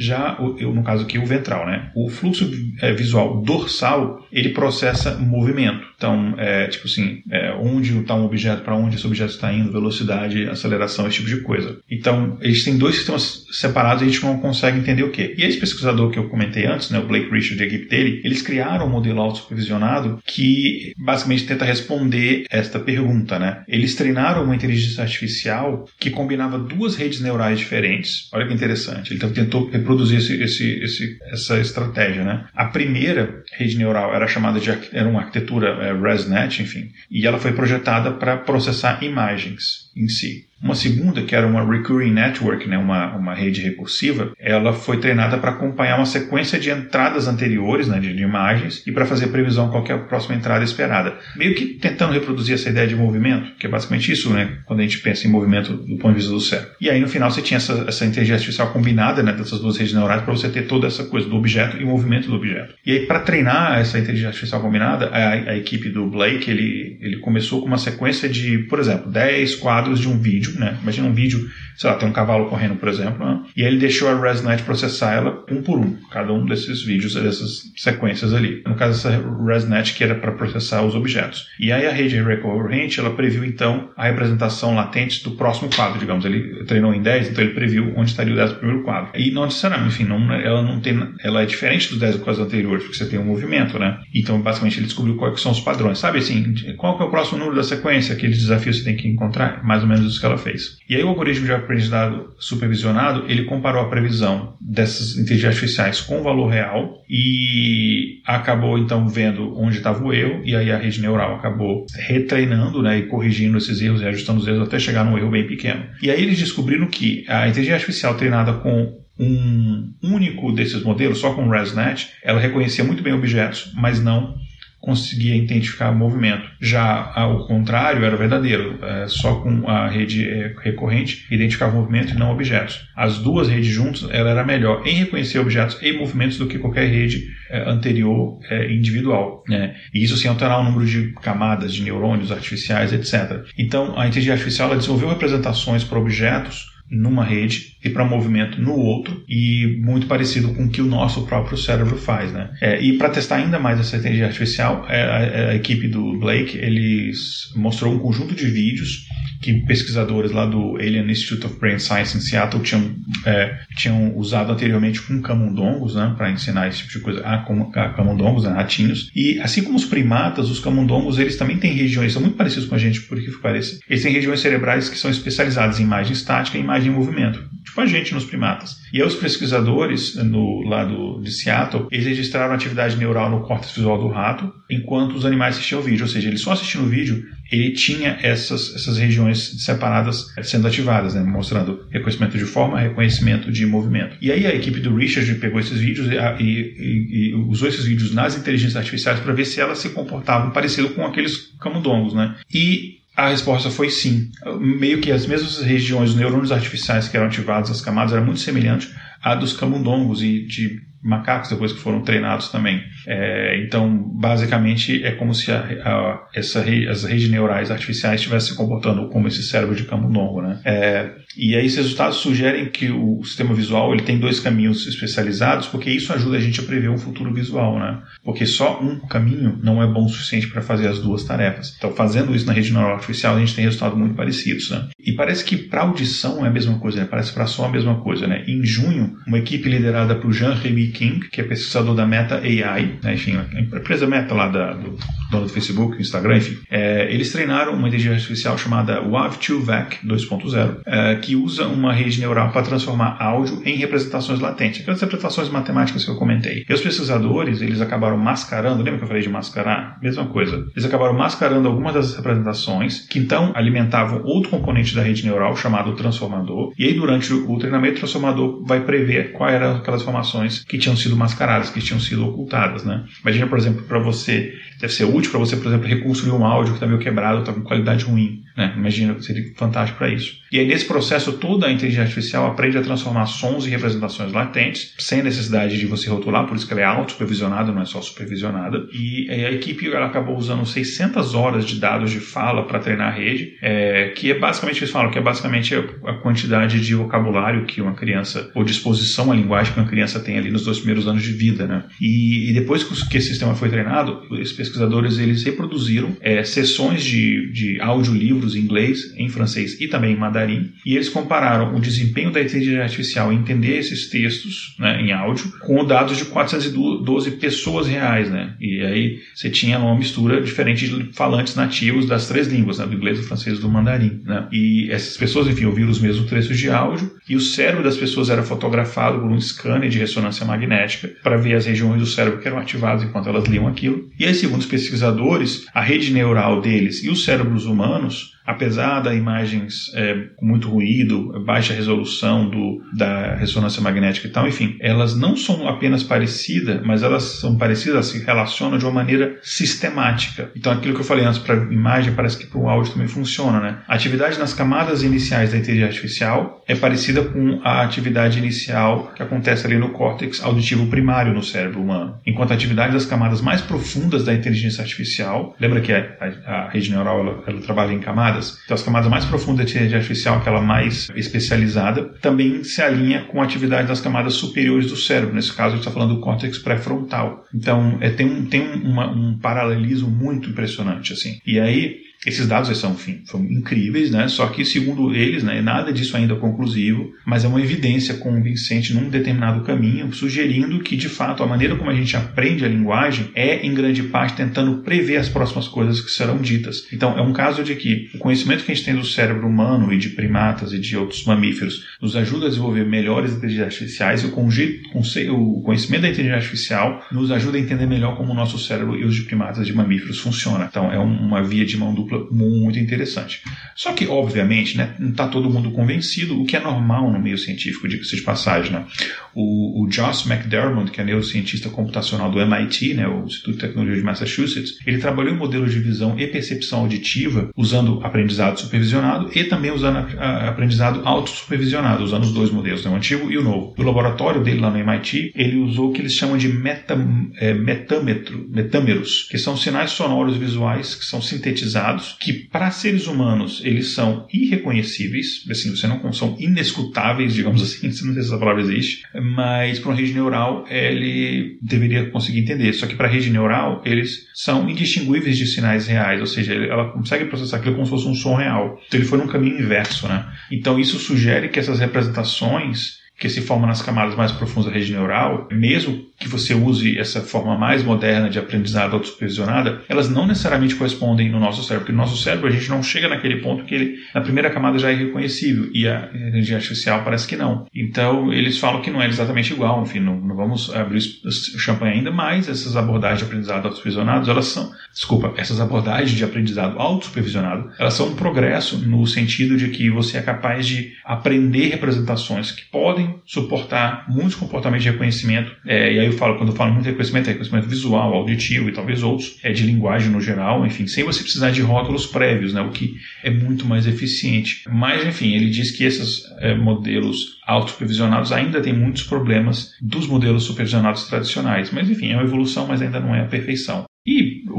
Já, 0.01 0.37
no 0.39 0.83
caso 0.83 1.03
aqui, 1.03 1.19
o 1.19 1.25
ventral, 1.25 1.65
né? 1.65 1.91
O 1.95 2.09
fluxo 2.09 2.49
é, 2.81 2.91
visual 2.91 3.41
dorsal, 3.41 4.25
ele 4.31 4.49
processa 4.49 5.15
movimento. 5.17 5.85
Então, 5.95 6.33
é, 6.37 6.67
tipo 6.67 6.87
assim, 6.87 7.21
é, 7.29 7.53
onde 7.53 7.95
está 7.99 8.15
um 8.15 8.25
objeto, 8.25 8.63
para 8.63 8.75
onde 8.75 8.95
esse 8.95 9.05
objeto 9.05 9.31
está 9.31 9.53
indo, 9.53 9.71
velocidade, 9.71 10.49
aceleração, 10.49 11.07
esse 11.07 11.17
tipo 11.17 11.29
de 11.29 11.41
coisa. 11.41 11.77
Então, 11.89 12.37
eles 12.41 12.63
têm 12.63 12.77
dois 12.77 12.95
sistemas 12.95 13.45
separados 13.51 14.01
e 14.01 14.05
a 14.05 14.09
gente 14.09 14.23
não 14.23 14.39
consegue 14.39 14.79
entender 14.79 15.03
o 15.03 15.11
quê. 15.11 15.35
E 15.37 15.43
esse 15.43 15.59
pesquisador 15.59 16.09
que 16.09 16.17
eu 16.17 16.29
comentei 16.29 16.65
antes, 16.65 16.89
né, 16.89 16.97
o 16.97 17.05
Blake 17.05 17.29
Richard 17.29 17.61
e 17.61 17.63
a 17.63 17.67
equipe 17.67 17.87
dele, 17.87 18.21
eles 18.23 18.41
criaram 18.41 18.87
um 18.87 18.89
modelo 18.89 19.21
auto-supervisionado 19.21 20.19
que 20.25 20.93
basicamente 20.97 21.45
tenta 21.45 21.65
responder 21.65 22.45
esta 22.49 22.79
pergunta, 22.79 23.37
né? 23.37 23.63
Eles 23.67 23.95
treinaram 23.95 24.43
uma 24.43 24.55
inteligência 24.55 25.03
artificial 25.03 25.85
que 25.99 26.09
combinava 26.09 26.57
duas 26.57 26.95
redes 26.95 27.21
neurais 27.21 27.59
diferentes. 27.59 28.27
Olha 28.33 28.47
que 28.47 28.53
interessante. 28.53 29.13
Ele 29.13 29.19
tentou 29.19 29.69
reproduzir 29.69 29.90
esse, 29.99 30.41
esse, 30.41 30.83
esse, 30.83 31.17
essa 31.31 31.59
estratégia, 31.59 32.23
né? 32.23 32.45
A 32.53 32.65
primeira 32.65 33.43
rede 33.53 33.77
neural 33.77 34.13
era 34.13 34.27
chamada 34.27 34.59
de 34.59 34.69
era 34.69 35.07
uma 35.07 35.21
arquitetura 35.21 35.69
é, 35.69 35.93
ResNet, 35.93 36.61
enfim, 36.61 36.91
e 37.09 37.25
ela 37.25 37.39
foi 37.39 37.51
projetada 37.51 38.11
para 38.11 38.37
processar 38.37 39.03
imagens 39.03 39.91
em 39.95 40.07
si. 40.07 40.50
Uma 40.63 40.75
segunda, 40.75 41.23
que 41.23 41.35
era 41.35 41.47
uma 41.47 41.65
Recurring 41.65 42.11
Network, 42.11 42.67
né, 42.67 42.77
uma, 42.77 43.15
uma 43.15 43.33
rede 43.33 43.61
recursiva, 43.61 44.31
ela 44.39 44.73
foi 44.73 44.97
treinada 44.97 45.37
para 45.37 45.51
acompanhar 45.51 45.97
uma 45.97 46.05
sequência 46.05 46.59
de 46.59 46.69
entradas 46.69 47.27
anteriores 47.27 47.87
né, 47.87 47.99
de, 47.99 48.13
de 48.13 48.21
imagens 48.21 48.83
e 48.85 48.91
para 48.91 49.05
fazer 49.05 49.27
previsão 49.27 49.69
qual 49.69 49.85
é 49.87 49.93
a 49.93 49.97
próxima 49.97 50.35
entrada 50.35 50.63
esperada. 50.63 51.15
Meio 51.35 51.55
que 51.55 51.65
tentando 51.65 52.13
reproduzir 52.13 52.53
essa 52.53 52.69
ideia 52.69 52.87
de 52.87 52.95
movimento, 52.95 53.55
que 53.57 53.65
é 53.65 53.69
basicamente 53.69 54.11
isso, 54.11 54.31
né, 54.31 54.59
quando 54.65 54.81
a 54.81 54.83
gente 54.83 54.99
pensa 54.99 55.27
em 55.27 55.31
movimento 55.31 55.73
do 55.73 55.97
ponto 55.97 56.09
de 56.09 56.19
vista 56.19 56.31
do 56.31 56.39
cérebro. 56.39 56.71
E 56.79 56.89
aí 56.89 56.99
no 56.99 57.07
final 57.07 57.31
você 57.31 57.41
tinha 57.41 57.57
essa, 57.57 57.85
essa 57.87 58.05
inteligência 58.05 58.35
artificial 58.35 58.71
combinada 58.71 59.23
né, 59.23 59.33
dessas 59.33 59.59
duas 59.59 59.77
redes 59.77 59.95
neurais 59.95 60.21
para 60.21 60.33
você 60.33 60.47
ter 60.47 60.67
toda 60.67 60.85
essa 60.85 61.05
coisa 61.05 61.27
do 61.27 61.35
objeto 61.35 61.77
e 61.77 61.85
movimento 61.85 62.27
do 62.27 62.35
objeto. 62.35 62.75
E 62.85 62.91
aí 62.91 63.05
para 63.07 63.21
treinar 63.21 63.79
essa 63.79 63.97
inteligência 63.97 64.29
artificial 64.29 64.61
combinada, 64.61 65.07
a, 65.07 65.31
a 65.31 65.57
equipe 65.57 65.89
do 65.89 66.07
Blake 66.07 66.51
ele, 66.51 66.99
ele 67.01 67.17
começou 67.17 67.61
com 67.61 67.67
uma 67.67 67.79
sequência 67.79 68.29
de, 68.29 68.59
por 68.69 68.79
exemplo, 68.79 69.11
10 69.11 69.55
quadros 69.55 69.99
de 69.99 70.07
um 70.07 70.19
vídeo 70.19 70.50
vídeo, 70.51 70.59
né? 70.59 70.77
Imagina 70.81 71.07
um 71.07 71.13
vídeo, 71.13 71.49
sei 71.75 71.89
lá, 71.89 71.95
tem 71.95 72.07
um 72.07 72.11
cavalo 72.13 72.49
correndo, 72.49 72.75
por 72.75 72.89
exemplo, 72.89 73.25
né? 73.25 73.41
e 73.55 73.63
aí 73.63 73.67
ele 73.67 73.77
deixou 73.77 74.09
a 74.09 74.19
ResNet 74.19 74.63
processar 74.63 75.13
ela 75.13 75.43
um 75.49 75.61
por 75.61 75.79
um, 75.79 75.95
cada 76.11 76.31
um 76.33 76.45
desses 76.45 76.83
vídeos, 76.83 77.15
dessas 77.15 77.71
sequências 77.75 78.33
ali. 78.33 78.61
No 78.65 78.75
caso, 78.75 79.07
essa 79.07 79.23
ResNet 79.45 79.93
que 79.93 80.03
era 80.03 80.15
para 80.15 80.31
processar 80.31 80.83
os 80.83 80.95
objetos. 80.95 81.47
E 81.59 81.71
aí 81.71 81.85
a 81.85 81.91
rede 81.91 82.21
recorrente, 82.21 82.99
ela 82.99 83.11
previu 83.11 83.43
então 83.43 83.89
a 83.95 84.05
representação 84.05 84.75
latente 84.75 85.23
do 85.23 85.31
próximo 85.31 85.69
quadro, 85.73 85.99
digamos. 85.99 86.25
Ele 86.25 86.63
treinou 86.65 86.93
em 86.93 87.01
10, 87.01 87.29
então 87.29 87.43
ele 87.43 87.53
previu 87.53 87.93
onde 87.95 88.11
estaria 88.11 88.33
o 88.33 88.35
10 88.35 88.51
do 88.51 88.55
primeiro 88.57 88.83
quadro. 88.83 89.11
E 89.15 89.31
não 89.31 89.45
necessariamente, 89.45 89.95
enfim, 89.95 90.03
não, 90.05 90.31
ela 90.33 90.61
não 90.61 90.79
tem, 90.79 90.97
ela 91.23 91.41
é 91.41 91.45
diferente 91.45 91.89
dos 91.89 91.99
10 91.99 92.17
quadros 92.17 92.39
anteriores, 92.39 92.83
porque 92.83 92.97
você 92.97 93.05
tem 93.07 93.19
um 93.19 93.25
movimento, 93.25 93.77
né? 93.77 93.99
Então, 94.13 94.41
basicamente, 94.41 94.77
ele 94.77 94.85
descobriu 94.85 95.15
quais 95.15 95.41
são 95.41 95.51
os 95.51 95.59
padrões. 95.59 95.99
Sabe 95.99 96.19
assim, 96.19 96.53
qual 96.77 96.99
é 96.99 97.03
o 97.03 97.09
próximo 97.09 97.39
número 97.39 97.55
da 97.55 97.63
sequência, 97.63 98.15
aqueles 98.15 98.37
desafios 98.37 98.77
que 98.77 98.83
você 98.83 98.89
tem 98.89 98.97
que 98.97 99.07
encontrar? 99.07 99.63
Mais 99.63 99.83
ou 99.83 99.89
menos 99.89 100.05
isso 100.05 100.19
que 100.19 100.25
ela 100.25 100.37
fez. 100.41 100.77
E 100.89 100.95
aí 100.95 101.03
o 101.03 101.09
algoritmo 101.09 101.45
de 101.45 101.53
aprendizado 101.53 102.33
supervisionado, 102.39 103.25
ele 103.27 103.45
comparou 103.45 103.83
a 103.83 103.89
previsão 103.89 104.55
dessas 104.59 105.13
inteligências 105.13 105.55
artificiais 105.55 106.01
com 106.01 106.19
o 106.19 106.23
valor 106.23 106.47
real 106.47 107.01
e 107.09 108.21
acabou 108.25 108.77
então 108.77 109.07
vendo 109.07 109.57
onde 109.57 109.77
estava 109.77 110.03
o 110.03 110.13
erro 110.13 110.41
e 110.43 110.55
aí 110.55 110.71
a 110.71 110.77
rede 110.77 111.01
neural 111.01 111.35
acabou 111.35 111.85
retreinando 112.07 112.81
né, 112.81 112.99
e 112.99 113.07
corrigindo 113.07 113.57
esses 113.57 113.81
erros 113.81 114.01
e 114.01 114.05
ajustando 114.05 114.39
os 114.39 114.47
erros 114.47 114.67
até 114.67 114.79
chegar 114.79 115.03
num 115.03 115.17
erro 115.17 115.31
bem 115.31 115.47
pequeno. 115.47 115.85
E 116.01 116.09
aí 116.09 116.21
eles 116.21 116.39
descobriram 116.39 116.87
que 116.87 117.25
a 117.27 117.47
inteligência 117.47 117.75
artificial 117.75 118.15
treinada 118.15 118.53
com 118.53 119.01
um 119.19 119.93
único 120.01 120.51
desses 120.51 120.81
modelos, 120.83 121.19
só 121.19 121.33
com 121.33 121.47
o 121.47 121.51
ResNet, 121.51 122.09
ela 122.23 122.39
reconhecia 122.39 122.83
muito 122.83 123.03
bem 123.03 123.13
objetos, 123.13 123.71
mas 123.75 124.01
não 124.01 124.35
conseguia 124.81 125.35
identificar 125.35 125.91
movimento. 125.91 126.49
Já 126.59 127.13
ao 127.15 127.45
contrário 127.45 128.03
era 128.03 128.17
verdadeiro, 128.17 128.79
é, 128.83 129.07
só 129.07 129.35
com 129.35 129.69
a 129.69 129.87
rede 129.87 130.27
é, 130.27 130.53
recorrente 130.59 131.25
identificava 131.29 131.71
movimento 131.71 132.13
e 132.13 132.17
não 132.17 132.31
objetos. 132.31 132.87
As 132.95 133.19
duas 133.19 133.47
redes 133.47 133.67
juntas, 133.67 134.09
ela 134.09 134.31
era 134.31 134.43
melhor 134.43 134.85
em 134.85 134.95
reconhecer 134.95 135.39
objetos 135.39 135.77
e 135.81 135.93
movimentos 135.93 136.37
do 136.37 136.47
que 136.47 136.57
qualquer 136.57 136.87
rede 136.87 137.27
é, 137.49 137.69
anterior 137.69 138.39
é, 138.49 138.71
individual. 138.71 139.43
Né? 139.47 139.75
E 139.93 140.03
isso 140.03 140.17
sem 140.17 140.29
alterar 140.29 140.59
o 140.59 140.63
número 140.63 140.85
de 140.85 141.13
camadas 141.21 141.73
de 141.73 141.83
neurônios 141.83 142.31
artificiais, 142.31 142.91
etc. 142.91 143.45
Então, 143.57 143.97
a 143.97 144.07
inteligência 144.07 144.33
artificial 144.33 144.75
desenvolveu 144.75 145.09
representações 145.09 145.83
para 145.83 145.99
objetos 145.99 146.70
numa 146.91 147.23
rede 147.23 147.77
e 147.83 147.89
para 147.89 148.03
movimento 148.03 148.61
no 148.61 148.75
outro 148.75 149.23
e 149.27 149.79
muito 149.81 150.07
parecido 150.07 150.53
com 150.53 150.65
o 150.65 150.69
que 150.69 150.81
o 150.81 150.85
nosso 150.85 151.25
próprio 151.25 151.57
cérebro 151.57 151.95
faz, 151.97 152.33
né? 152.33 152.49
É, 152.59 152.81
e 152.81 152.97
para 152.97 153.09
testar 153.09 153.37
ainda 153.37 153.57
mais 153.57 153.79
essa 153.79 153.95
inteligência 153.95 154.27
artificial, 154.27 154.85
é, 154.89 155.01
a, 155.01 155.49
a, 155.51 155.55
equipe 155.55 155.87
do 155.87 156.19
Blake 156.19 156.57
eles 156.57 157.49
mostrou 157.55 157.93
um 157.93 157.99
conjunto 157.99 158.35
de 158.35 158.45
vídeos 158.45 159.07
que 159.41 159.53
pesquisadores 159.65 160.31
lá 160.31 160.45
do 160.45 160.77
Alien 160.77 161.09
Institute 161.09 161.45
of 161.45 161.59
Brain 161.59 161.79
Science 161.79 162.15
em 162.15 162.21
Seattle 162.21 162.61
tinham, 162.63 162.95
é, 163.25 163.57
tinham 163.75 164.15
usado 164.15 164.51
anteriormente 164.51 165.01
com 165.01 165.21
camundongos, 165.21 165.95
né, 165.95 166.13
para 166.15 166.31
ensinar 166.31 166.67
esse 166.67 166.79
tipo 166.79 166.91
de 166.91 166.99
coisa 166.99 167.21
a, 167.25 167.35
a 167.35 167.89
camundongos, 167.93 168.43
né, 168.43 168.51
ratinhos. 168.51 169.09
E 169.15 169.39
assim 169.41 169.63
como 169.63 169.77
os 169.77 169.85
primatas, 169.85 170.49
os 170.49 170.59
camundongos 170.59 171.17
eles 171.17 171.37
também 171.37 171.57
têm 171.57 171.73
regiões, 171.73 172.13
são 172.13 172.21
muito 172.21 172.37
parecidos 172.37 172.67
com 172.67 172.75
a 172.75 172.77
gente, 172.77 173.01
por 173.01 173.19
que 173.19 173.31
pareça. 173.39 173.79
Eles 173.89 174.03
têm 174.03 174.13
regiões 174.13 174.39
cerebrais 174.39 174.89
que 174.89 174.97
são 174.97 175.09
especializadas 175.09 175.79
em 175.79 175.83
imagem 175.83 176.13
estática 176.13 176.57
e 176.57 176.61
imagem 176.61 176.91
em 176.91 176.95
movimento, 176.95 177.43
tipo 177.63 177.81
a 177.81 177.85
gente 177.85 178.13
nos 178.13 178.25
primatas. 178.25 178.77
E 178.93 179.01
aí 179.01 179.07
os 179.07 179.15
pesquisadores 179.15 180.15
no 180.15 180.61
lado 180.67 181.21
de 181.23 181.31
Seattle, 181.31 181.87
eles 181.91 182.05
registraram 182.05 182.53
atividade 182.53 182.95
neural 182.95 183.29
no 183.29 183.41
córtex 183.41 183.75
visual 183.75 183.97
do 183.97 184.07
rato, 184.07 184.51
enquanto 184.69 185.15
os 185.15 185.25
animais 185.25 185.55
assistiam 185.55 185.81
o 185.81 185.83
vídeo, 185.83 186.03
ou 186.03 186.09
seja, 186.09 186.27
eles 186.27 186.41
só 186.41 186.51
assistindo 186.51 186.85
vídeo, 186.91 187.23
ele 187.51 187.71
tinha 187.71 188.17
essas, 188.21 188.73
essas 188.75 188.97
regiões 188.97 189.63
separadas 189.63 190.27
sendo 190.43 190.67
ativadas, 190.67 191.13
né, 191.13 191.21
mostrando 191.21 191.85
reconhecimento 191.89 192.37
de 192.37 192.45
forma, 192.45 192.79
reconhecimento 192.79 193.51
de 193.51 193.65
movimento. 193.65 194.15
E 194.21 194.31
aí 194.31 194.47
a 194.47 194.55
equipe 194.55 194.79
do 194.79 194.95
Richard 194.95 195.35
pegou 195.35 195.59
esses 195.59 195.79
vídeos 195.79 196.07
e, 196.07 196.43
e, 196.43 197.29
e 197.29 197.35
usou 197.35 197.67
esses 197.67 197.85
vídeos 197.85 198.13
nas 198.13 198.37
inteligências 198.37 198.77
artificiais 198.77 199.19
para 199.19 199.33
ver 199.33 199.45
se 199.45 199.59
elas 199.59 199.79
se 199.79 199.89
comportavam 199.89 200.51
parecido 200.51 200.89
com 200.91 201.05
aqueles 201.05 201.51
camundongos, 201.59 202.13
né? 202.13 202.35
E 202.53 203.01
a 203.15 203.29
resposta 203.29 203.69
foi 203.69 203.89
sim. 203.89 204.31
Meio 204.59 205.01
que 205.01 205.11
as 205.11 205.25
mesmas 205.25 205.59
regiões, 205.59 206.11
os 206.11 206.15
neurônios 206.15 206.51
artificiais 206.51 207.09
que 207.09 207.17
eram 207.17 207.27
ativados, 207.27 207.69
as 207.69 207.81
camadas, 207.81 208.13
eram 208.13 208.25
muito 208.25 208.39
semelhantes 208.39 208.89
à 209.21 209.35
dos 209.35 209.53
camundongos 209.53 210.23
e 210.23 210.41
de 210.45 210.81
macacos 211.03 211.49
depois 211.49 211.71
que 211.71 211.79
foram 211.79 212.01
treinados 212.01 212.49
também. 212.49 212.83
É, 213.07 213.63
então, 213.65 213.89
basicamente, 214.13 215.03
é 215.03 215.11
como 215.11 215.33
se 215.33 215.51
a, 215.51 215.59
a, 215.59 216.27
essa 216.33 216.61
as 216.89 217.03
redes 217.03 217.29
neurais 217.29 217.71
artificiais 217.71 218.21
estivessem 218.21 218.51
se 218.51 218.57
comportando 218.57 219.09
como 219.09 219.27
esse 219.27 219.43
cérebro 219.43 219.75
de 219.75 219.83
camundongo, 219.83 220.41
né? 220.41 220.59
É, 220.63 221.11
e 221.37 221.55
aí 221.55 221.65
esses 221.65 221.77
resultados 221.77 222.17
sugerem 222.17 222.69
que 222.69 222.91
o 222.91 223.23
sistema 223.23 223.53
visual 223.53 223.93
ele 223.93 224.03
tem 224.03 224.19
dois 224.19 224.39
caminhos 224.39 224.85
especializados, 224.87 225.67
porque 225.67 225.89
isso 225.89 226.13
ajuda 226.13 226.37
a 226.37 226.39
gente 226.39 226.59
a 226.59 226.63
prever 226.63 226.89
um 226.89 226.97
futuro 226.97 227.33
visual, 227.33 227.79
né? 227.79 228.01
Porque 228.23 228.45
só 228.45 228.81
um 228.81 228.99
caminho 229.07 229.59
não 229.63 229.81
é 229.81 229.87
bom 229.87 230.05
o 230.05 230.09
suficiente 230.09 230.47
para 230.47 230.61
fazer 230.61 230.87
as 230.87 230.99
duas 230.99 231.23
tarefas. 231.23 231.75
Então, 231.77 231.93
fazendo 231.93 232.35
isso 232.35 232.45
na 232.45 232.53
rede 232.53 232.71
neural 232.71 232.93
artificial, 232.93 233.35
a 233.35 233.39
gente 233.39 233.55
tem 233.55 233.65
resultados 233.65 233.97
muito 233.97 234.15
parecidos, 234.15 234.69
né? 234.69 234.87
E 234.99 235.13
parece 235.13 235.43
que 235.43 235.57
para 235.57 235.81
audição 235.81 236.45
é 236.45 236.49
a 236.49 236.51
mesma 236.51 236.77
coisa, 236.79 236.99
né? 236.99 237.07
Parece 237.09 237.33
para 237.33 237.47
som 237.47 237.65
a 237.65 237.69
mesma 237.69 238.01
coisa, 238.01 238.27
né? 238.27 238.43
Em 238.47 238.63
junho, 238.63 239.17
uma 239.25 239.39
equipe 239.39 239.69
liderada 239.69 240.15
por 240.15 240.31
Jean-Remy 240.31 240.90
King, 240.91 241.27
que 241.29 241.41
é 241.41 241.43
pesquisador 241.43 241.95
da 241.95 242.05
Meta 242.05 242.35
AI, 242.35 242.99
né? 243.03 243.13
enfim, 243.13 243.37
a 243.37 243.77
empresa 243.77 244.07
Meta 244.07 244.33
lá 244.33 244.47
da, 244.47 244.73
do 244.73 244.97
dono 245.31 245.45
do 245.45 245.49
Facebook, 245.49 245.99
Instagram, 245.99 246.37
enfim, 246.37 246.57
é, 246.69 247.11
eles 247.11 247.31
treinaram 247.31 247.73
uma 247.73 247.87
inteligência 247.87 248.17
artificial 248.17 248.57
chamada 248.57 249.01
WAV2VAC 249.01 250.05
2.0, 250.05 250.81
é, 250.85 251.15
que 251.15 251.35
usa 251.35 251.67
uma 251.67 251.93
rede 251.93 252.19
neural 252.19 252.51
para 252.51 252.61
transformar 252.63 253.17
áudio 253.19 253.61
em 253.65 253.77
representações 253.77 254.39
latentes, 254.39 254.81
aquelas 254.81 254.99
representações 254.99 255.49
matemáticas 255.49 256.03
que 256.03 256.11
eu 256.11 256.15
comentei. 256.15 256.65
E 256.67 256.73
os 256.73 256.81
pesquisadores, 256.81 257.61
eles 257.61 257.81
acabaram 257.81 258.17
mascarando, 258.17 258.83
lembra 258.83 258.97
que 258.97 259.03
eu 259.05 259.07
falei 259.07 259.23
de 259.23 259.29
mascarar? 259.29 259.97
Mesma 260.01 260.25
coisa. 260.25 260.65
Eles 260.75 260.85
acabaram 260.85 261.13
mascarando 261.13 261.67
algumas 261.67 261.93
das 261.93 262.15
representações, 262.15 263.07
que 263.07 263.19
então 263.19 263.51
alimentavam 263.55 264.21
outro 264.23 264.49
componente 264.49 264.95
da 264.95 265.01
rede 265.01 265.25
neural 265.25 265.55
chamado 265.55 265.95
transformador, 265.95 266.73
e 266.77 266.85
aí 266.85 266.93
durante 266.93 267.33
o 267.33 267.57
treinamento 267.57 267.95
o 267.95 267.99
transformador 267.99 268.63
vai 268.65 268.81
prever 268.81 269.31
quais 269.31 269.55
eram 269.55 269.77
aquelas 269.77 270.01
informações 270.01 270.63
que 270.63 270.77
tinham 270.81 270.97
sido 270.97 271.15
mascaradas, 271.15 271.69
que 271.69 271.79
tinham 271.79 271.99
sido 271.99 272.27
ocultadas, 272.27 272.83
né? 272.83 273.05
Imagina, 273.21 273.47
por 273.47 273.57
exemplo, 273.57 273.83
para 273.83 273.99
você, 273.99 274.53
deve 274.79 274.91
ser 274.91 275.05
útil 275.05 275.31
para 275.31 275.39
você, 275.39 275.55
por 275.55 275.67
exemplo, 275.67 275.87
reconstruir 275.87 276.31
um 276.31 276.45
áudio 276.45 276.73
que 276.73 276.77
está 276.77 276.87
meio 276.87 276.99
quebrado, 276.99 277.39
está 277.39 277.53
com 277.53 277.61
qualidade 277.61 278.03
ruim, 278.03 278.43
né? 278.61 278.73
Imagina, 278.77 279.19
seria 279.21 279.51
fantástico 279.55 279.97
para 279.97 280.09
isso. 280.09 280.39
E 280.51 280.59
aí 280.59 280.67
nesse 280.67 280.85
processo 280.85 281.33
toda 281.33 281.65
a 281.65 281.71
inteligência 281.71 282.03
artificial 282.03 282.45
aprende 282.45 282.77
a 282.77 282.81
transformar 282.81 283.25
sons 283.25 283.65
em 283.65 283.69
representações 283.69 284.31
latentes, 284.31 284.93
sem 284.99 285.23
necessidade 285.23 285.79
de 285.79 285.85
você 285.87 286.09
rotular, 286.09 286.45
por 286.45 286.55
isso 286.55 286.67
que 286.67 286.73
ela 286.73 286.81
é 286.81 286.85
auto-supervisionada, 286.85 287.71
não 287.71 287.81
é 287.81 287.85
só 287.85 288.01
supervisionada. 288.01 288.85
E 288.93 289.29
a 289.29 289.51
equipe 289.51 289.87
ela 289.87 290.05
acabou 290.05 290.37
usando 290.37 290.65
600 290.65 291.33
horas 291.33 291.65
de 291.65 291.79
dados 291.79 292.11
de 292.11 292.19
fala 292.19 292.67
para 292.67 292.79
treinar 292.79 293.07
a 293.07 293.11
rede, 293.11 293.55
é, 293.61 294.09
que 294.09 294.31
é 294.31 294.37
basicamente, 294.37 294.79
eles 294.79 294.91
falam 294.91 295.09
que 295.09 295.17
é 295.17 295.21
basicamente 295.21 295.73
a 295.75 296.13
quantidade 296.21 296.79
de 296.79 296.93
vocabulário 296.93 297.65
que 297.65 297.81
uma 297.81 297.93
criança, 297.93 298.51
ou 298.53 298.63
disposição 298.63 299.31
à 299.31 299.35
linguagem 299.35 299.73
que 299.73 299.79
uma 299.79 299.89
criança 299.89 300.19
tem 300.19 300.37
ali 300.37 300.51
nos 300.51 300.63
dois 300.63 300.77
primeiros 300.77 301.07
anos 301.07 301.23
de 301.23 301.31
vida, 301.31 301.65
né? 301.65 301.85
E, 301.99 302.49
e 302.49 302.53
depois 302.53 302.83
que 302.83 303.17
esse 303.17 303.29
sistema 303.29 303.55
foi 303.55 303.69
treinado, 303.69 304.21
os 304.29 304.51
pesquisadores 304.51 305.17
eles 305.17 305.43
reproduziram 305.43 306.15
é, 306.21 306.43
sessões 306.43 307.03
de, 307.03 307.51
de 307.51 307.81
audiolivros 307.81 308.50
em 308.55 308.59
inglês, 308.59 309.13
em 309.17 309.29
francês 309.29 309.79
e 309.79 309.87
também 309.87 310.13
em 310.13 310.17
mandarim, 310.17 310.71
e 310.85 310.95
eles 310.95 311.09
compararam 311.09 311.75
o 311.75 311.79
desempenho 311.79 312.31
da 312.31 312.41
inteligência 312.41 312.83
artificial 312.83 313.31
em 313.31 313.37
entender 313.37 313.77
esses 313.77 314.09
textos 314.09 314.75
né, 314.79 315.01
em 315.01 315.11
áudio 315.11 315.51
com 315.59 315.85
dados 315.85 316.17
de 316.17 316.25
412 316.25 317.31
pessoas 317.31 317.87
reais, 317.87 318.29
né? 318.29 318.55
E 318.59 318.81
aí 318.81 319.19
você 319.33 319.49
tinha 319.49 319.79
uma 319.79 319.95
mistura 319.95 320.41
diferente 320.41 320.87
de 320.87 321.13
falantes 321.13 321.55
nativos 321.55 322.05
das 322.05 322.27
três 322.27 322.47
línguas, 322.47 322.79
né, 322.79 322.85
do 322.85 322.93
inglês, 322.93 323.17
do 323.17 323.23
francês 323.23 323.57
e 323.57 323.61
do 323.61 323.69
mandarim, 323.69 324.21
né? 324.25 324.47
E 324.51 324.89
essas 324.91 325.17
pessoas, 325.17 325.47
enfim, 325.47 325.65
ouviram 325.65 325.89
os 325.89 325.99
mesmos 325.99 326.27
trechos 326.27 326.57
de 326.57 326.69
áudio 326.69 327.11
e 327.27 327.35
o 327.35 327.41
cérebro 327.41 327.83
das 327.83 327.97
pessoas 327.97 328.29
era 328.29 328.43
fotografado 328.43 329.19
por 329.19 329.29
um 329.29 329.39
scanner 329.39 329.89
de 329.89 329.99
ressonância 329.99 330.45
magnética 330.45 331.09
para 331.23 331.37
ver 331.37 331.55
as 331.55 331.65
regiões 331.65 331.99
do 331.99 332.05
cérebro 332.05 332.39
que 332.39 332.47
eram 332.47 332.59
ativadas 332.59 333.03
enquanto 333.03 333.29
elas 333.29 333.45
liam 333.45 333.67
aquilo. 333.67 334.09
E 334.19 334.25
aí, 334.25 334.33
segundo 334.33 334.61
os 334.61 334.65
pesquisadores, 334.65 335.65
a 335.73 335.81
rede 335.81 336.11
neural 336.11 336.61
deles 336.61 337.03
e 337.03 337.09
os 337.09 337.23
cérebros 337.23 337.65
humanos 337.65 338.31
apesar 338.51 338.99
das 338.99 339.15
imagens 339.15 339.91
é, 339.95 340.27
com 340.35 340.45
muito 340.45 340.69
ruído, 340.69 341.43
baixa 341.45 341.73
resolução 341.73 342.49
do, 342.49 342.81
da 342.95 343.35
ressonância 343.35 343.81
magnética 343.81 344.27
e 344.27 344.31
tal, 344.31 344.47
enfim, 344.47 344.77
elas 344.79 345.15
não 345.15 345.35
são 345.35 345.67
apenas 345.67 346.03
parecidas, 346.03 346.81
mas 346.85 347.03
elas 347.03 347.23
são 347.23 347.57
parecidas, 347.57 348.07
se 348.07 348.23
relacionam 348.23 348.77
de 348.77 348.85
uma 348.85 348.93
maneira 348.93 349.37
sistemática. 349.41 350.51
Então, 350.55 350.71
aquilo 350.71 350.93
que 350.93 351.01
eu 351.01 351.05
falei 351.05 351.25
antes 351.25 351.39
para 351.39 351.55
imagem, 351.73 352.13
parece 352.13 352.37
que 352.37 352.45
para 352.45 352.59
o 352.59 352.69
áudio 352.69 352.93
também 352.93 353.07
funciona, 353.07 353.59
né? 353.59 353.77
A 353.87 353.95
atividade 353.95 354.37
nas 354.37 354.53
camadas 354.53 355.03
iniciais 355.03 355.51
da 355.51 355.57
inteligência 355.57 355.87
artificial 355.87 356.63
é 356.67 356.75
parecida 356.75 357.23
com 357.23 357.61
a 357.63 357.81
atividade 357.81 358.37
inicial 358.37 359.11
que 359.15 359.23
acontece 359.23 359.65
ali 359.65 359.77
no 359.77 359.89
córtex 359.89 360.43
auditivo 360.43 360.87
primário 360.87 361.33
no 361.33 361.43
cérebro 361.43 361.81
humano, 361.81 362.17
enquanto 362.25 362.51
a 362.51 362.55
atividade 362.55 362.93
das 362.93 363.05
camadas 363.05 363.41
mais 363.41 363.61
profundas 363.61 364.23
da 364.23 364.33
inteligência 364.33 364.81
artificial, 364.81 365.55
lembra 365.59 365.81
que 365.81 365.91
a, 365.93 366.05
a, 366.45 366.53
a 366.53 366.69
rede 366.69 366.91
neural 366.91 367.19
ela, 367.21 367.43
ela 367.47 367.61
trabalha 367.61 367.93
em 367.93 367.99
camadas, 367.99 368.40
camadas. 368.41 368.59
Então, 368.65 368.75
as 368.75 368.83
camadas 368.83 369.09
mais 369.09 369.25
profundas 369.25 369.57
da 369.57 369.63
inteligência 369.63 369.97
artificial, 369.97 370.37
aquela 370.37 370.61
mais 370.61 371.09
especializada, 371.15 372.05
também 372.21 372.63
se 372.63 372.81
alinha 372.81 373.25
com 373.25 373.41
a 373.41 373.45
atividade 373.45 373.87
das 373.87 374.01
camadas 374.01 374.33
superiores 374.33 374.87
do 374.87 374.97
cérebro. 374.97 375.35
Nesse 375.35 375.53
caso, 375.53 375.73
a 375.73 375.77
gente 375.77 375.87
está 375.87 375.91
falando 375.91 376.15
do 376.15 376.21
córtex 376.21 376.57
pré-frontal. 376.57 377.45
Então, 377.53 377.97
é, 378.01 378.09
tem, 378.09 378.25
um, 378.25 378.45
tem 378.45 378.61
uma, 378.61 379.09
um 379.09 379.37
paralelismo 379.37 380.09
muito 380.09 380.49
impressionante. 380.49 381.13
assim. 381.13 381.39
E 381.45 381.59
aí, 381.59 381.97
esses 382.25 382.47
dados 382.47 382.77
são, 382.77 382.91
enfim, 382.91 383.21
são 383.25 383.43
incríveis, 383.43 384.11
né? 384.11 384.27
Só 384.27 384.45
que, 384.47 384.63
segundo 384.63 385.13
eles, 385.15 385.43
né, 385.43 385.59
nada 385.59 385.91
disso 385.91 386.15
ainda 386.15 386.35
é 386.35 386.37
conclusivo, 386.37 387.11
mas 387.25 387.43
é 387.43 387.47
uma 387.47 387.59
evidência 387.59 388.13
convincente 388.15 388.93
num 388.93 389.09
determinado 389.09 389.61
caminho, 389.63 390.13
sugerindo 390.13 390.79
que, 390.81 390.95
de 390.95 391.09
fato, 391.09 391.41
a 391.41 391.47
maneira 391.47 391.75
como 391.75 391.89
a 391.89 391.95
gente 391.95 392.15
aprende 392.15 392.63
a 392.63 392.67
linguagem 392.67 393.31
é, 393.33 393.65
em 393.65 393.73
grande 393.73 394.03
parte, 394.03 394.35
tentando 394.35 394.83
prever 394.83 395.17
as 395.17 395.29
próximas 395.29 395.67
coisas 395.67 395.99
que 395.99 396.11
serão 396.11 396.37
ditas. 396.37 396.87
Então, 396.93 397.17
é 397.17 397.21
um 397.23 397.33
caso 397.33 397.63
de 397.63 397.75
que 397.75 398.11
o 398.13 398.19
conhecimento 398.19 398.63
que 398.63 398.71
a 398.71 398.75
gente 398.75 398.85
tem 398.85 398.95
do 398.95 399.05
cérebro 399.05 399.47
humano 399.47 399.91
e 399.91 399.97
de 399.97 400.09
primatas 400.09 400.73
e 400.73 400.79
de 400.79 400.95
outros 400.95 401.25
mamíferos 401.25 401.83
nos 401.99 402.15
ajuda 402.15 402.45
a 402.45 402.49
desenvolver 402.49 402.85
melhores 402.85 403.31
inteligências 403.31 403.73
artificiais 403.73 404.23
e 404.23 404.27
o, 404.27 405.57
o 405.57 405.61
conhecimento 405.63 406.01
da 406.03 406.09
inteligência 406.09 406.37
artificial 406.37 407.03
nos 407.11 407.31
ajuda 407.31 407.57
a 407.57 407.61
entender 407.61 407.87
melhor 407.87 408.15
como 408.15 408.31
o 408.31 408.35
nosso 408.35 408.59
cérebro 408.59 408.95
e 408.95 409.03
os 409.03 409.15
de 409.15 409.23
primatas 409.23 409.63
e 409.63 409.65
de 409.65 409.73
mamíferos 409.73 410.19
funcionam. 410.19 410.65
Então, 410.65 410.91
é 410.91 410.99
uma 410.99 411.41
via 411.41 411.65
de 411.65 411.77
mão 411.77 411.93
dupla 411.93 412.10
dupla 412.11 412.27
muito 412.31 412.77
interessante. 412.77 413.41
Só 413.75 413.93
que, 413.93 414.07
obviamente, 414.07 414.77
né, 414.77 414.95
não 414.99 415.09
está 415.09 415.27
todo 415.27 415.49
mundo 415.49 415.71
convencido, 415.71 416.39
o 416.39 416.45
que 416.45 416.55
é 416.55 416.59
normal 416.59 417.11
no 417.11 417.19
meio 417.19 417.37
científico, 417.37 417.87
diga-se 417.87 418.15
de 418.15 418.21
passagem. 418.21 418.73
Né? 418.73 418.85
O, 419.33 419.83
o 419.83 419.91
Joss 419.91 420.29
McDermott, 420.29 420.91
que 420.91 420.99
é 420.99 421.03
neurocientista 421.03 421.69
computacional 421.69 422.29
do 422.29 422.39
MIT, 422.39 422.93
né, 422.93 423.07
o 423.07 423.25
Instituto 423.25 423.53
de 423.53 423.61
Tecnologia 423.61 423.95
de 423.95 424.03
Massachusetts, 424.03 424.77
ele 424.85 424.97
trabalhou 424.97 425.33
em 425.33 425.37
modelos 425.37 425.71
de 425.71 425.79
visão 425.79 426.19
e 426.19 426.27
percepção 426.27 426.81
auditiva 426.81 427.49
usando 427.55 428.01
aprendizado 428.03 428.59
supervisionado 428.59 429.29
e 429.33 429.43
também 429.45 429.71
usando 429.71 429.97
aprendizado 430.19 431.01
autossupervisionado, 431.05 432.03
usando 432.03 432.23
os 432.23 432.33
dois 432.33 432.51
modelos, 432.51 432.83
né, 432.83 432.91
o 432.91 432.95
antigo 432.95 433.31
e 433.31 433.37
o 433.37 433.43
novo. 433.43 433.73
No 433.77 433.85
laboratório 433.85 434.43
dele 434.43 434.59
lá 434.59 434.69
no 434.69 434.77
MIT, 434.77 435.33
ele 435.35 435.57
usou 435.57 435.89
o 435.89 435.93
que 435.93 436.01
eles 436.01 436.13
chamam 436.13 436.37
de 436.37 436.47
meta, 436.47 436.97
é, 437.37 437.53
metâmetro, 437.53 438.45
metâmeros, 438.49 439.27
que 439.29 439.37
são 439.37 439.55
sinais 439.55 439.91
sonoros 439.91 440.35
visuais 440.35 440.95
que 440.95 441.05
são 441.05 441.21
sintetizados, 441.21 442.00
que 442.19 442.33
para 442.33 442.71
seres 442.71 443.07
humanos 443.07 443.61
eles 443.63 443.93
são 443.93 444.27
irreconhecíveis, 444.33 445.45
assim, 445.49 445.75
você 445.75 445.87
não 445.87 446.13
são 446.13 446.35
inescutáveis, 446.39 447.33
digamos 447.33 447.61
assim, 447.61 447.87
não 447.87 447.93
sei 447.93 448.13
se 448.13 448.19
essa 448.19 448.37
palavra 448.37 448.61
existe, 448.61 449.03
mas 449.35 449.79
para 449.79 449.89
uma 449.89 449.97
rede 449.97 450.13
neural 450.13 450.65
ele 450.69 451.57
deveria 451.61 452.09
conseguir 452.09 452.39
entender. 452.39 452.73
Só 452.73 452.87
que 452.87 452.95
para 452.95 453.07
a 453.07 453.11
rede 453.11 453.29
neural 453.29 453.81
eles 453.85 454.27
são 454.33 454.69
indistinguíveis 454.69 455.37
de 455.37 455.45
sinais 455.45 455.87
reais, 455.87 456.19
ou 456.19 456.27
seja, 456.27 456.53
ela 456.53 456.91
consegue 456.91 457.25
processar 457.25 457.57
aquilo 457.57 457.75
como 457.75 457.85
se 457.85 457.91
fosse 457.91 458.07
um 458.07 458.15
som 458.15 458.35
real. 458.35 458.79
Então 458.87 458.99
ele 458.99 459.07
foi 459.07 459.17
num 459.17 459.27
caminho 459.27 459.59
inverso, 459.59 460.07
né? 460.07 460.25
Então 460.51 460.79
isso 460.79 460.97
sugere 460.99 461.49
que 461.49 461.59
essas 461.59 461.79
representações 461.79 463.00
que 463.21 463.29
se 463.29 463.39
formam 463.39 463.67
nas 463.67 463.83
camadas 463.83 464.15
mais 464.15 464.31
profundas 464.31 464.71
da 464.71 464.75
rede 464.75 464.91
neural, 464.91 465.47
mesmo 465.51 466.07
que 466.19 466.27
você 466.27 466.55
use 466.55 466.97
essa 466.97 467.21
forma 467.21 467.55
mais 467.55 467.83
moderna 467.83 468.27
de 468.31 468.39
aprendizado 468.39 468.95
autosupervisionada, 468.95 469.81
elas 469.87 470.09
não 470.09 470.25
necessariamente 470.25 470.75
correspondem 470.75 471.29
no 471.29 471.39
nosso 471.39 471.63
cérebro, 471.63 471.85
porque 471.85 471.91
no 471.91 471.99
nosso 471.99 472.17
cérebro 472.17 472.47
a 472.47 472.51
gente 472.51 472.67
não 472.67 472.81
chega 472.81 473.07
naquele 473.07 473.37
ponto 473.37 473.63
que 473.63 473.75
ele, 473.75 473.99
na 474.13 474.21
primeira 474.21 474.49
camada, 474.49 474.79
já 474.79 474.91
é 474.91 474.95
reconhecível, 474.95 475.69
e 475.71 475.87
a 475.87 476.09
inteligência 476.15 476.57
artificial 476.57 477.03
parece 477.03 477.27
que 477.27 477.35
não. 477.35 477.67
Então, 477.75 478.33
eles 478.33 478.57
falam 478.57 478.81
que 478.81 478.89
não 478.89 478.99
é 478.99 479.07
exatamente 479.07 479.53
igual, 479.53 479.83
enfim, 479.83 479.99
não, 479.99 480.19
não 480.19 480.35
vamos 480.35 480.73
abrir 480.73 481.01
o 481.23 481.59
champanhe 481.59 481.99
ainda 481.99 482.11
mais, 482.11 482.49
essas 482.49 482.75
abordagens 482.75 483.19
de 483.19 483.25
aprendizado 483.25 483.65
autosupervisionado, 483.65 484.31
elas 484.31 484.47
são, 484.47 484.71
desculpa, 484.91 485.31
essas 485.37 485.61
abordagens 485.61 486.11
de 486.11 486.23
aprendizado 486.23 486.79
autosupervisionado, 486.79 487.69
elas 487.77 487.93
são 487.93 488.07
um 488.07 488.15
progresso 488.15 488.77
no 488.79 489.05
sentido 489.05 489.57
de 489.57 489.67
que 489.69 489.91
você 489.91 490.17
é 490.17 490.21
capaz 490.23 490.65
de 490.65 490.93
aprender 491.05 491.69
representações 491.69 492.51
que 492.51 492.65
podem 492.65 493.10
suportar 493.25 494.05
muitos 494.09 494.35
comportamentos 494.35 494.83
de 494.83 494.91
reconhecimento. 494.91 495.55
É, 495.65 495.93
e 495.93 495.99
aí 495.99 496.05
eu 496.05 496.13
falo, 496.13 496.37
quando 496.37 496.49
eu 496.49 496.55
falo 496.55 496.73
muito 496.73 496.85
reconhecimento, 496.85 497.27
é 497.27 497.31
reconhecimento 497.31 497.67
visual, 497.67 498.13
auditivo 498.13 498.69
e 498.69 498.73
talvez 498.73 499.03
outros, 499.03 499.37
é 499.43 499.51
de 499.51 499.63
linguagem 499.63 500.09
no 500.09 500.21
geral, 500.21 500.65
enfim, 500.65 500.87
sem 500.87 501.03
você 501.03 501.21
precisar 501.21 501.51
de 501.51 501.61
rótulos 501.61 502.05
prévios, 502.05 502.53
né, 502.53 502.61
o 502.61 502.71
que 502.71 502.95
é 503.23 503.29
muito 503.29 503.65
mais 503.65 503.87
eficiente. 503.87 504.63
Mas, 504.69 505.05
enfim, 505.05 505.33
ele 505.33 505.49
diz 505.49 505.71
que 505.71 505.83
esses 505.83 506.23
é, 506.39 506.55
modelos 506.55 507.39
autosupervisionados 507.45 508.31
ainda 508.31 508.61
têm 508.61 508.73
muitos 508.73 509.03
problemas 509.03 509.73
dos 509.81 510.07
modelos 510.07 510.43
supervisionados 510.43 511.07
tradicionais. 511.07 511.71
Mas, 511.71 511.89
enfim, 511.89 512.11
é 512.11 512.15
uma 512.15 512.23
evolução, 512.23 512.67
mas 512.67 512.81
ainda 512.81 512.99
não 512.99 513.13
é 513.15 513.21
a 513.21 513.25
perfeição. 513.25 513.85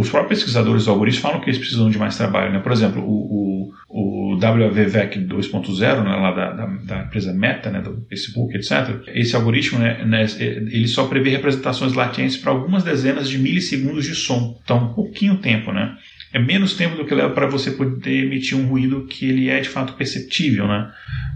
Os 0.02 0.10
próprios 0.10 0.40
pesquisadores 0.40 0.84
do 0.84 0.90
algoritmo 0.90 1.22
falam 1.22 1.40
que 1.40 1.48
eles 1.48 1.58
precisam 1.58 1.88
de 1.88 1.96
mais 1.96 2.16
trabalho. 2.16 2.52
Né? 2.52 2.58
Por 2.58 2.72
exemplo, 2.72 3.00
o, 3.00 3.70
o, 3.88 4.32
o 4.32 4.34
WVVEC 4.34 5.20
2.0, 5.20 6.02
né, 6.02 6.16
lá 6.16 6.32
da, 6.32 6.52
da, 6.52 6.66
da, 6.66 7.02
empresa 7.04 7.32
Meta, 7.32 7.70
né, 7.70 7.80
do 7.80 8.04
Facebook, 8.08 8.56
etc., 8.56 9.00
esse 9.14 9.36
algoritmo 9.36 9.78
né, 9.78 10.04
né, 10.04 10.26
ele 10.40 10.88
só 10.88 11.06
prevê 11.06 11.30
representações 11.30 11.92
latentes 11.92 12.36
para 12.36 12.50
algumas 12.50 12.82
dezenas 12.82 13.28
de 13.28 13.38
milissegundos 13.38 14.04
de 14.04 14.16
som. 14.16 14.58
Então, 14.64 14.90
um 14.90 14.92
pouquinho 14.92 15.36
tempo. 15.36 15.70
Né? 15.70 15.94
É 16.32 16.38
menos 16.38 16.74
tempo 16.74 16.96
do 16.96 17.04
que 17.04 17.14
leva 17.14 17.30
para 17.34 17.46
você 17.46 17.70
poder 17.70 18.24
emitir 18.24 18.56
um 18.56 18.66
ruído 18.66 19.06
que 19.06 19.26
ele 19.26 19.48
é 19.48 19.60
de 19.60 19.68
fato 19.68 19.94
perceptível. 19.94 20.66
Né? 20.66 20.90